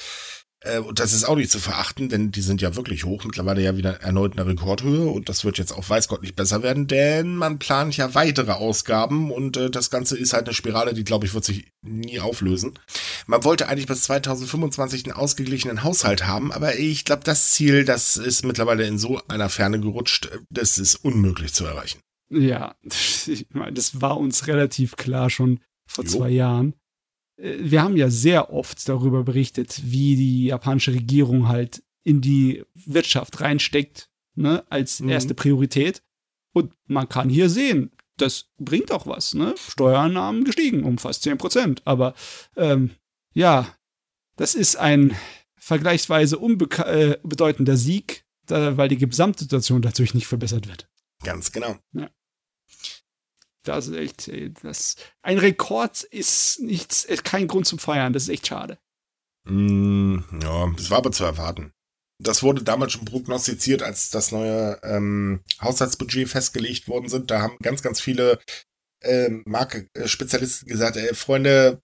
[0.65, 3.63] Äh, und das ist auch nicht zu verachten, denn die sind ja wirklich hoch, mittlerweile
[3.63, 6.63] ja wieder erneut in der Rekordhöhe und das wird jetzt auch weiß Gott nicht besser
[6.63, 10.95] werden, denn man plant ja weitere Ausgaben und äh, das Ganze ist halt eine Spirale,
[10.95, 12.79] die glaube ich wird sich nie auflösen.
[13.27, 18.17] Man wollte eigentlich bis 2025 einen ausgeglichenen Haushalt haben, aber ich glaube, das Ziel, das
[18.17, 22.01] ist mittlerweile in so einer Ferne gerutscht, das ist unmöglich zu erreichen.
[22.31, 22.75] Ja,
[23.27, 26.11] ich meine, das war uns relativ klar schon vor Jo.
[26.11, 26.75] zwei Jahren.
[27.37, 32.63] Äh, Wir haben ja sehr oft darüber berichtet, wie die japanische Regierung halt in die
[32.75, 35.09] Wirtschaft reinsteckt, ne, als Mhm.
[35.11, 36.03] erste Priorität.
[36.53, 39.55] Und man kann hier sehen, das bringt auch was, ne?
[39.59, 41.83] Steuereinnahmen gestiegen um fast 10 Prozent.
[41.85, 42.15] Aber
[42.57, 42.91] ähm,
[43.33, 43.67] ja,
[44.37, 45.17] das ist ein
[45.57, 50.89] vergleichsweise unbedeutender Sieg, da, weil die Gesamtsituation dadurch nicht verbessert wird.
[51.25, 51.77] Ganz genau.
[53.65, 58.13] Das ist echt, ey, das, ein Rekord ist nichts, ist kein Grund zum Feiern.
[58.13, 58.79] Das ist echt schade.
[59.45, 61.73] Mm, ja, das war aber zu erwarten.
[62.23, 67.31] Das wurde damals schon prognostiziert, als das neue ähm, Haushaltsbudget festgelegt worden sind.
[67.31, 68.39] Da haben ganz, ganz viele
[69.03, 71.83] ähm, Marke-Spezialisten gesagt, ey, Freunde,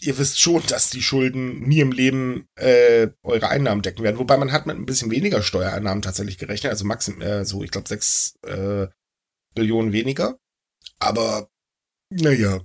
[0.00, 4.18] ihr wisst schon, dass die Schulden nie im Leben äh, eure Einnahmen decken werden.
[4.18, 7.70] Wobei man hat mit ein bisschen weniger Steuereinnahmen tatsächlich gerechnet, also maxim, äh, so, ich
[7.70, 8.88] glaube, sechs äh,
[9.54, 10.38] Billionen weniger.
[11.00, 11.50] Aber,
[12.10, 12.60] naja,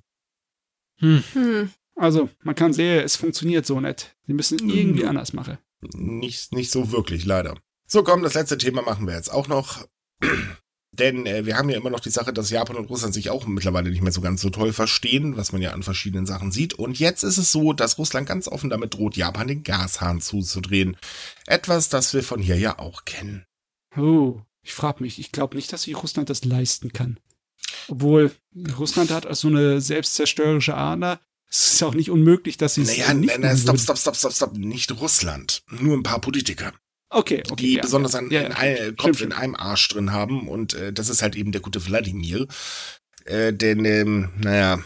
[0.99, 1.71] Hm.
[1.95, 4.15] Also, man kann sehen, es funktioniert so nicht.
[4.27, 5.57] Sie müssen irgendwie anders machen.
[5.93, 7.57] nicht, nicht so wirklich, leider.
[7.87, 9.85] So, komm, das letzte Thema machen wir jetzt auch noch.
[10.91, 13.45] Denn äh, wir haben ja immer noch die Sache, dass Japan und Russland sich auch
[13.45, 16.73] mittlerweile nicht mehr so ganz so toll verstehen, was man ja an verschiedenen Sachen sieht.
[16.73, 20.95] Und jetzt ist es so, dass Russland ganz offen damit droht, Japan den Gashahn zuzudrehen.
[21.47, 23.45] Etwas, das wir von hier ja auch kennen.
[23.97, 27.19] Oh, ich frage mich, ich glaube nicht, dass sich Russland das leisten kann.
[27.87, 28.31] Obwohl,
[28.77, 31.19] Russland hat also eine selbstzerstörerische Ader.
[31.49, 33.97] Es ist auch nicht unmöglich, dass sie es Naja, nicht nein, nein, machen stopp, stopp,
[33.97, 34.57] stopp, stopp, stopp.
[34.57, 35.63] Nicht Russland.
[35.69, 36.73] Nur ein paar Politiker.
[37.09, 37.55] Okay, okay.
[37.55, 39.21] die ja, besonders ja, einen, ja, ja, Kopf stimmt.
[39.21, 40.49] in einem Arsch drin haben.
[40.49, 42.47] Und äh, das ist halt eben der gute Wladimir.
[43.25, 44.83] Äh, denn, ähm, naja,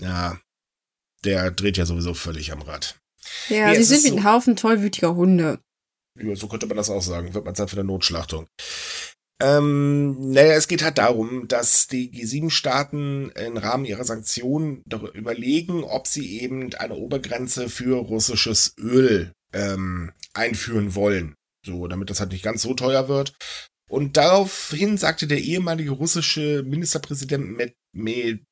[0.00, 0.38] ja,
[1.24, 3.00] der dreht ja sowieso völlig am Rad.
[3.48, 4.16] Ja, Nee, sie sind wie so.
[4.16, 5.58] ein Haufen tollwütiger Hunde.
[6.14, 7.34] Ja, so könnte man das auch sagen.
[7.34, 8.46] Wird man Zeit für eine Notschlachtung.
[9.40, 15.84] Ähm, naja, es geht halt darum, dass die G7-Staaten im Rahmen ihrer Sanktionen darüber überlegen,
[15.84, 21.34] ob sie eben eine Obergrenze für russisches Öl ähm, einführen wollen.
[21.64, 23.34] So, damit das halt nicht ganz so teuer wird.
[23.88, 28.44] Und daraufhin sagte der ehemalige russische Ministerpräsident Med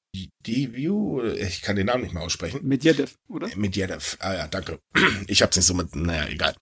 [0.46, 2.60] Medvedev, ich kann den Namen nicht mehr aussprechen.
[2.62, 3.48] Medvedev, oder?
[3.56, 4.78] Medvedev, ah ja, danke.
[5.28, 6.54] Ich hab's nicht so mit, naja, egal.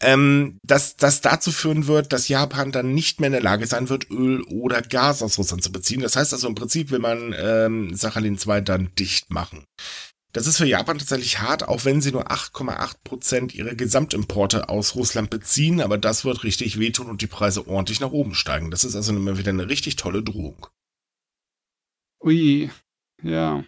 [0.00, 3.88] Ähm, dass das dazu führen wird, dass Japan dann nicht mehr in der Lage sein
[3.88, 6.00] wird, Öl oder Gas aus Russland zu beziehen.
[6.00, 9.64] Das heißt also im Prinzip will man ähm, Sachalin 2 dann dicht machen.
[10.36, 14.94] Das ist für Japan tatsächlich hart, auch wenn sie nur 8,8 Prozent ihrer Gesamtimporte aus
[14.94, 18.70] Russland beziehen, aber das wird richtig wehtun und die Preise ordentlich nach oben steigen.
[18.70, 20.66] Das ist also immer wieder eine richtig tolle Drohung.
[22.22, 22.70] Ui,
[23.22, 23.64] ja.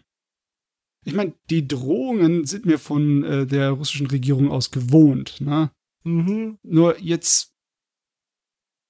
[1.05, 5.71] Ich meine, die Drohungen sind mir von äh, der russischen Regierung aus gewohnt, ne?
[6.05, 6.59] Mhm.
[6.63, 7.53] Nur jetzt,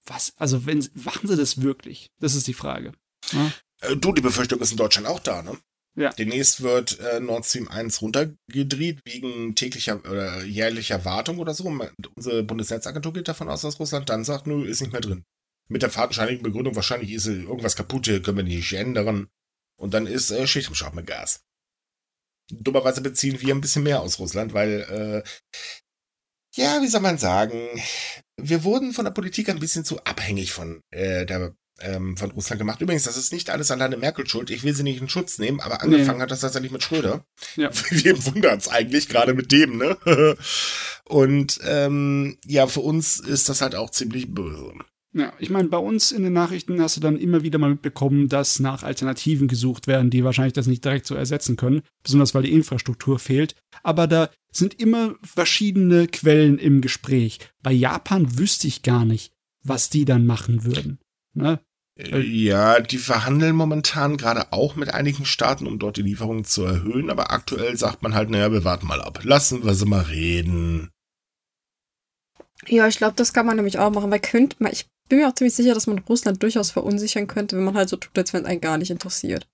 [0.05, 2.11] was, also wenn, machen sie das wirklich?
[2.19, 2.93] Das ist die Frage.
[3.33, 3.53] Ne?
[3.81, 5.57] Äh, du, die Befürchtung ist in Deutschland auch da, ne?
[5.97, 6.11] Ja.
[6.11, 11.65] Demnächst wird äh, Nord Stream 1 runtergedreht wegen täglicher oder jährlicher Wartung oder so.
[12.15, 15.25] Unsere Bundesnetzagentur geht davon aus, dass Russland dann sagt, nö, ist nicht mehr drin.
[15.69, 19.29] Mit der fadenscheinigen Begründung, wahrscheinlich ist irgendwas kaputt, hier können wir nicht ändern.
[19.79, 21.45] Und dann ist äh, Schicht im Schacht mit Gas.
[22.51, 25.29] Dummerweise beziehen wir ein bisschen mehr aus Russland, weil, äh,
[26.55, 27.69] ja, wie soll man sagen,
[28.37, 32.59] wir wurden von der Politik ein bisschen zu abhängig von äh, der ähm, von Russland
[32.59, 32.81] gemacht.
[32.81, 34.51] Übrigens, das ist nicht alles alleine Merkel schuld.
[34.51, 36.23] Ich will sie nicht in Schutz nehmen, aber angefangen nee.
[36.23, 37.25] hat das tatsächlich mit Schröder.
[37.57, 37.71] Ja.
[37.91, 39.97] Wem wundert's eigentlich, gerade mit dem, ne?
[41.05, 44.73] Und ähm, ja, für uns ist das halt auch ziemlich böse.
[45.19, 48.29] Ja, ich meine, bei uns in den Nachrichten hast du dann immer wieder mal mitbekommen,
[48.29, 52.45] dass nach Alternativen gesucht werden, die wahrscheinlich das nicht direkt so ersetzen können, besonders weil
[52.45, 53.57] die Infrastruktur fehlt.
[53.83, 57.41] Aber da sind immer verschiedene Quellen im Gespräch.
[57.63, 59.33] Bei Japan wüsste ich gar nicht,
[59.65, 60.99] was die dann machen würden.
[61.35, 61.59] Ne?
[61.97, 66.63] Äh, ja, die verhandeln momentan gerade auch mit einigen Staaten, um dort die Lieferungen zu
[66.63, 69.21] erhöhen, aber aktuell sagt man halt, naja, wir warten mal ab.
[69.25, 70.91] Lassen wir sie mal reden.
[72.67, 75.29] Ja, ich glaube, das kann man nämlich auch machen, weil könnte man, ich bin mir
[75.29, 78.33] auch ziemlich sicher, dass man Russland durchaus verunsichern könnte, wenn man halt so tut, als
[78.33, 79.47] wenn es einen gar nicht interessiert.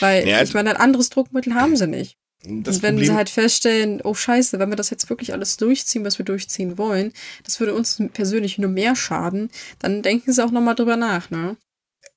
[0.00, 2.16] Weil, ja, ich meine, ein anderes Druckmittel haben sie nicht.
[2.42, 5.56] Das und wenn Problem, sie halt feststellen, oh scheiße, wenn wir das jetzt wirklich alles
[5.56, 7.12] durchziehen, was wir durchziehen wollen,
[7.44, 11.56] das würde uns persönlich nur mehr schaden, dann denken sie auch nochmal drüber nach, ne?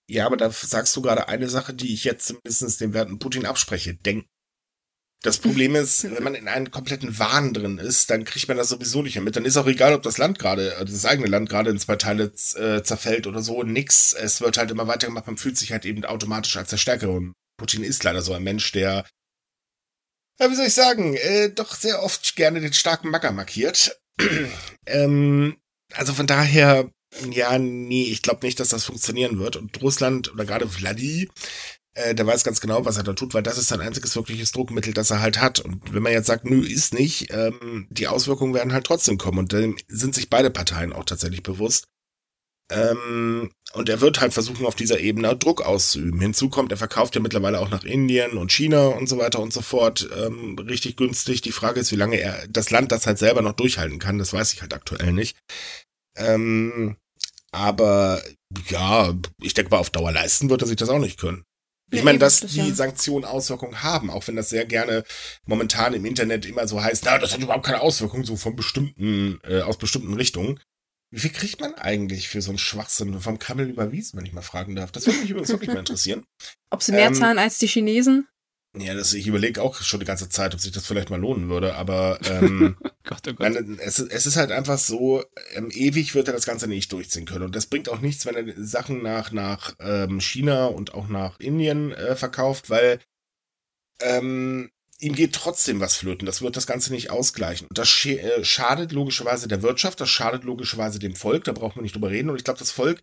[0.08, 3.46] Ja, aber da sagst du gerade eine Sache, die ich jetzt zumindest dem werten Putin
[3.46, 3.96] abspreche.
[3.96, 4.28] Denken.
[5.22, 8.70] Das Problem ist, wenn man in einem kompletten Wahn drin ist, dann kriegt man das
[8.70, 9.36] sowieso nicht mehr mit.
[9.36, 11.96] Dann ist auch egal, ob das Land gerade, äh, das eigene Land gerade in zwei
[11.96, 14.14] Teile äh, zerfällt oder so, nix.
[14.14, 15.28] Es wird halt immer weitergemacht.
[15.28, 17.12] Man fühlt sich halt eben automatisch als der Stärkere.
[17.12, 19.06] Und Putin ist leider so ein Mensch, der,
[20.40, 24.00] ja, wie soll ich sagen, äh, doch sehr oft gerne den starken Macker markiert.
[24.86, 25.58] ähm,
[25.94, 26.90] also von daher,
[27.32, 29.58] ja, nee, ich glaube nicht, dass das funktionieren wird.
[29.58, 31.30] Und Russland oder gerade Vladi,
[32.00, 34.52] äh, der weiß ganz genau, was er da tut, weil das ist sein einziges wirkliches
[34.52, 35.60] Druckmittel, das er halt hat.
[35.60, 39.40] Und wenn man jetzt sagt, nö, ist nicht, ähm, die Auswirkungen werden halt trotzdem kommen.
[39.40, 41.86] Und dem sind sich beide Parteien auch tatsächlich bewusst.
[42.72, 46.22] Ähm, und er wird halt versuchen, auf dieser Ebene Druck auszuüben.
[46.22, 49.52] Hinzu kommt, er verkauft ja mittlerweile auch nach Indien und China und so weiter und
[49.52, 51.42] so fort ähm, richtig günstig.
[51.42, 54.20] Die Frage ist, wie lange er das Land das halt selber noch durchhalten kann.
[54.20, 55.38] Das weiß ich halt aktuell nicht.
[56.16, 56.96] Ähm,
[57.52, 58.22] aber
[58.68, 61.44] ja, ich denke mal, auf Dauer leisten wird er sich das auch nicht können.
[61.92, 62.72] Ich meine, dass das, die.
[62.72, 65.04] Sanktionen Auswirkungen haben, auch wenn das sehr gerne
[65.46, 69.40] momentan im Internet immer so heißt, na, das hat überhaupt keine Auswirkungen, so von bestimmten,
[69.48, 70.60] äh, aus bestimmten Richtungen.
[71.12, 74.44] Wie viel kriegt man eigentlich für so einen Schwachsinn vom Kamel überwiesen, wenn ich mal
[74.44, 74.92] fragen darf?
[74.92, 76.24] Das würde mich übrigens wirklich mal interessieren.
[76.70, 78.28] Ob sie mehr ähm, zahlen als die Chinesen?
[78.78, 81.50] Ja, das, ich überlege auch schon die ganze Zeit, ob sich das vielleicht mal lohnen
[81.50, 83.56] würde, aber ähm, Gott, oh Gott.
[83.80, 85.24] Es, es ist halt einfach so,
[85.56, 87.46] ähm, ewig wird er das Ganze nicht durchziehen können.
[87.46, 91.40] Und das bringt auch nichts, wenn er Sachen nach, nach ähm, China und auch nach
[91.40, 93.00] Indien äh, verkauft, weil
[94.02, 96.28] ähm, ihm geht trotzdem was flöten.
[96.28, 97.68] Das wird das Ganze nicht ausgleichen.
[97.68, 101.84] Und das äh, schadet logischerweise der Wirtschaft, das schadet logischerweise dem Volk, da braucht man
[101.84, 102.30] nicht drüber reden.
[102.30, 103.02] Und ich glaube, das Volk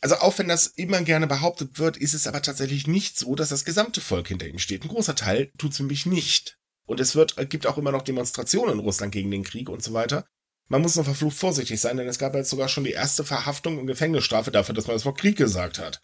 [0.00, 3.48] also auch wenn das immer gerne behauptet wird, ist es aber tatsächlich nicht so, dass
[3.48, 4.84] das gesamte Volk hinter ihm steht.
[4.84, 6.58] Ein großer Teil tut es nämlich nicht.
[6.86, 9.92] Und es wird, gibt auch immer noch Demonstrationen in Russland gegen den Krieg und so
[9.92, 10.26] weiter.
[10.68, 13.78] Man muss noch verflucht vorsichtig sein, denn es gab jetzt sogar schon die erste Verhaftung
[13.78, 16.02] und Gefängnisstrafe dafür, dass man das Wort Krieg gesagt hat.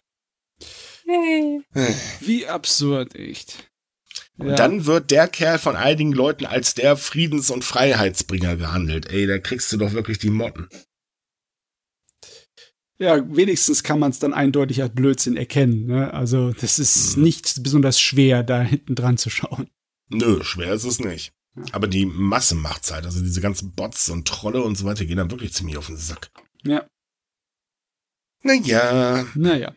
[1.05, 1.61] Hey.
[2.19, 3.69] Wie absurd, echt.
[4.37, 4.55] Und ja.
[4.55, 9.09] dann wird der Kerl von einigen Leuten als der Friedens- und Freiheitsbringer gehandelt.
[9.09, 10.67] Ey, da kriegst du doch wirklich die Motten.
[12.97, 15.85] Ja, wenigstens kann man es dann eindeutig als Blödsinn erkennen.
[15.85, 16.13] Ne?
[16.13, 17.23] Also das ist mhm.
[17.23, 19.67] nicht besonders schwer, da hinten dran zu schauen.
[20.09, 21.33] Nö, schwer ist es nicht.
[21.55, 21.63] Ja.
[21.73, 23.05] Aber die Masse macht's halt.
[23.05, 25.97] Also diese ganzen Bots und Trolle und so weiter gehen dann wirklich ziemlich auf den
[25.97, 26.31] Sack.
[26.63, 26.85] Ja.
[28.43, 29.25] Naja.
[29.35, 29.73] Naja.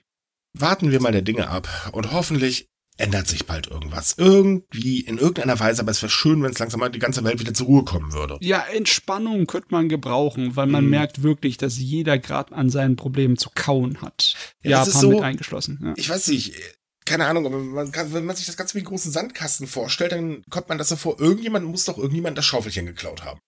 [0.52, 1.68] Warten wir mal der Dinge ab.
[1.92, 2.67] Und hoffentlich
[2.98, 4.14] ändert sich bald irgendwas.
[4.18, 7.40] Irgendwie, in irgendeiner Weise, aber es wäre schön, wenn es langsam mal die ganze Welt
[7.40, 8.36] wieder zur Ruhe kommen würde.
[8.40, 10.90] Ja, Entspannung könnte man gebrauchen, weil man mhm.
[10.90, 14.34] merkt wirklich, dass jeder gerade an seinen Problemen zu kauen hat.
[14.62, 15.78] Ja, Japan so, mit eingeschlossen.
[15.82, 15.92] Ja.
[15.96, 16.54] Ich weiß nicht,
[17.06, 20.12] keine Ahnung, aber man kann, wenn man sich das Ganze wie einen großen Sandkasten vorstellt,
[20.12, 23.40] dann kommt man das so vor, irgendjemand muss doch irgendjemand das Schaufelchen geklaut haben.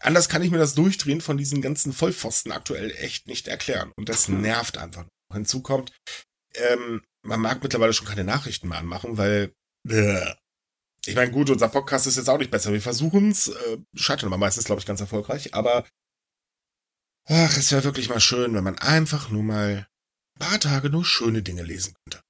[0.00, 3.92] Anders kann ich mir das Durchdrehen von diesen ganzen Vollpfosten aktuell echt nicht erklären.
[3.96, 5.06] Und das nervt einfach.
[5.32, 5.92] Hinzu kommt,
[6.58, 9.54] ähm, man mag mittlerweile schon keine Nachrichten mehr anmachen, weil
[9.88, 10.34] äh,
[11.06, 12.72] ich meine, gut, unser Podcast ist jetzt auch nicht besser.
[12.72, 15.54] Wir versuchen es, äh, scheitern aber meistens, glaube ich, ganz erfolgreich.
[15.54, 15.86] Aber
[17.26, 19.88] ach, es wäre wirklich mal schön, wenn man einfach nur mal
[20.34, 22.22] ein paar Tage nur schöne Dinge lesen könnte.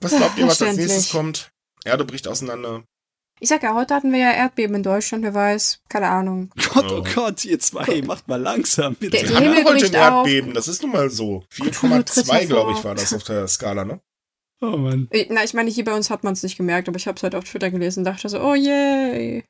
[0.00, 1.50] Was glaubt ihr, was als nächstes kommt?
[1.84, 2.84] Erde bricht auseinander.
[3.46, 5.80] Ich sag ja, heute hatten wir ja Erdbeben in Deutschland, wer weiß.
[5.88, 6.50] Keine Ahnung.
[6.74, 9.18] Gott, oh Gott, ihr zwei, macht mal langsam, bitte.
[9.18, 10.26] Der Wir haben Himmel ja heute ein bricht auf.
[10.26, 11.44] Erdbeben, das ist nun mal so.
[11.56, 14.00] Kultur tritt 4,2, glaube ich, war das auf der Skala, ne?
[14.60, 15.06] Oh Mann.
[15.12, 17.18] Äh, Na, ich meine, hier bei uns hat man es nicht gemerkt, aber ich habe
[17.18, 19.44] es heute auf Twitter gelesen und dachte so, oh yay.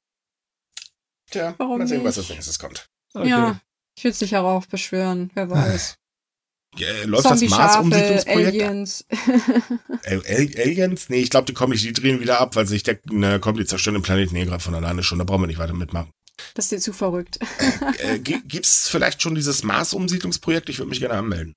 [1.31, 2.29] Tja, Warum mal sehen, was nicht?
[2.29, 2.91] als nächstes kommt.
[3.15, 3.31] Okay.
[3.31, 3.63] Ja,
[3.97, 5.97] ich will es nicht heraufbeschwören, wer weiß.
[6.81, 8.49] Äh, läuft das Mars-Umsiedlungsprojekt?
[8.63, 9.05] Aliens.
[10.03, 11.09] Äh, Al- Aliens?
[11.09, 13.59] Nee, ich glaube, die kommen nicht, die drehen wieder ab, weil sich der, na, kommt,
[13.59, 16.11] die zerstören den Planeten eh gerade von alleine schon, da brauchen wir nicht weiter mitmachen.
[16.55, 17.39] das ist dir zu verrückt.
[17.99, 20.69] Äh, gi- gibt's vielleicht schon dieses Mars-Umsiedlungsprojekt?
[20.69, 21.55] Ich würde mich gerne anmelden.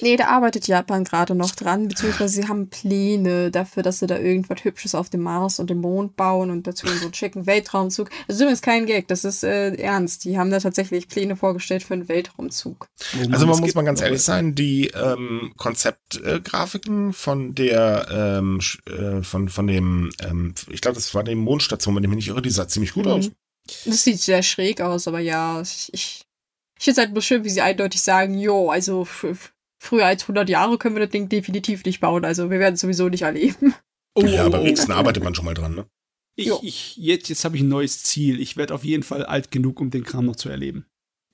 [0.00, 4.18] Nee, da arbeitet Japan gerade noch dran, beziehungsweise sie haben Pläne dafür, dass sie da
[4.18, 8.10] irgendwas Hübsches auf dem Mars und dem Mond bauen und dazu so einen schicken Weltraumzug.
[8.26, 10.24] Das ist übrigens kein Gag, das ist äh, ernst.
[10.24, 12.88] Die haben da tatsächlich Pläne vorgestellt für einen Weltraumzug.
[13.32, 19.48] Also man muss mal ganz ehrlich sein, die ähm, Konzeptgrafiken von der ähm, äh, von
[19.48, 22.50] von dem ähm, ich glaube das war die Mondstation, wenn ich mich nicht irre, die
[22.50, 23.10] sah ziemlich gut Mhm.
[23.10, 23.30] aus.
[23.86, 26.24] Das sieht sehr schräg aus, aber ja, ich, ich,
[26.78, 29.06] ich finde es halt nur schön, wie sie eindeutig sagen, jo, also
[29.84, 32.80] früher als 100 Jahre können wir das Ding definitiv nicht bauen, also wir werden es
[32.80, 33.74] sowieso nicht erleben.
[34.14, 35.86] Oh, ja, aber wenigstens arbeitet man schon mal dran, ne?
[36.36, 38.40] Ich, ich, jetzt jetzt habe ich ein neues Ziel.
[38.40, 40.86] Ich werde auf jeden Fall alt genug, um den Kram noch zu erleben.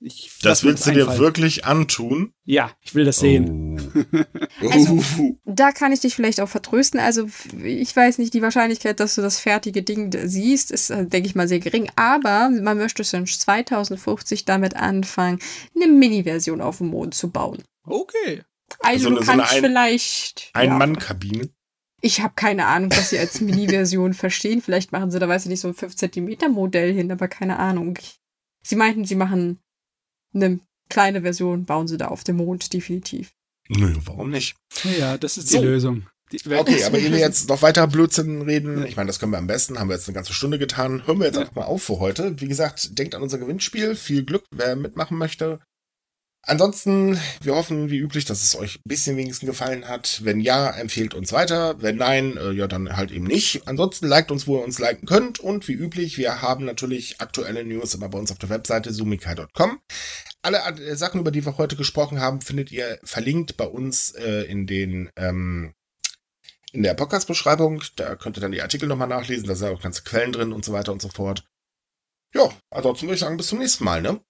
[0.03, 2.33] Ich, Das willst du dir wirklich antun?
[2.43, 3.79] Ja, ich will das sehen.
[4.63, 4.69] Oh.
[4.69, 5.03] Also-.
[5.45, 6.99] Da kann ich dich vielleicht auch vertrösten.
[6.99, 7.27] Also,
[7.63, 11.35] ich weiß nicht, die Wahrscheinlichkeit, dass du das fertige Ding siehst, ist, äh, denke ich
[11.35, 11.91] mal, sehr gering.
[11.95, 15.39] Aber man möchte schon 2050 damit anfangen,
[15.75, 17.61] eine Mini-Version auf dem Mond zu bauen.
[17.83, 18.43] Okay.
[18.79, 20.41] Also, So du so eine kannst vielleicht.
[20.55, 21.49] ja, Ein-Mann-Kabine.
[22.03, 24.61] Ich habe keine Ahnung, was sie als Mini-Version verstehen.
[24.61, 27.59] Vielleicht machen sie da, weiß ich nicht, so ein 5 Zentimeter Modell hin, aber keine
[27.59, 27.97] Ahnung.
[28.63, 29.59] Sie meinten, sie machen
[30.33, 30.59] eine
[30.89, 33.33] kleine Version, bauen sie da auf dem Mond, definitiv.
[33.69, 34.55] Nö, warum nicht?
[34.99, 35.59] Ja, das ist So.
[35.59, 36.07] die Lösung.
[36.31, 39.37] Die, Okay, aber ehe wir jetzt noch weiter Blödsinn reden, ich meine, das können wir
[39.37, 41.41] am besten, haben wir jetzt eine ganze Stunde getan, hören wir jetzt Ja.
[41.41, 42.39] einfach mal auf für heute.
[42.39, 45.59] Wie gesagt, denkt an unser Gewinnspiel, viel Glück, wer mitmachen möchte.
[46.43, 50.21] Ansonsten, wir hoffen wie üblich, dass es euch ein bisschen wenigstens gefallen hat.
[50.23, 51.79] Wenn ja, empfehlt uns weiter.
[51.81, 53.67] Wenn nein, äh, ja, dann halt eben nicht.
[53.67, 55.39] Ansonsten liked uns, wo ihr uns liken könnt.
[55.39, 59.79] Und wie üblich, wir haben natürlich aktuelle News immer bei uns auf der Webseite sumikai.com.
[60.41, 64.41] Alle äh, Sachen, über die wir heute gesprochen haben, findet ihr verlinkt bei uns äh,
[64.43, 65.75] in den ähm,
[66.73, 67.83] in der Podcast-Beschreibung.
[67.97, 69.47] Da könnt ihr dann die Artikel nochmal nachlesen.
[69.47, 71.45] Da sind auch ganze Quellen drin und so weiter und so fort.
[72.33, 74.21] Ja, ansonsten würde ich sagen, bis zum nächsten Mal, ne?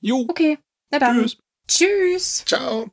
[0.00, 0.58] Jo, Okay,
[0.90, 1.20] na dann.
[1.20, 1.38] tschüss.
[1.70, 2.44] Tschüss.
[2.44, 2.90] Ciao.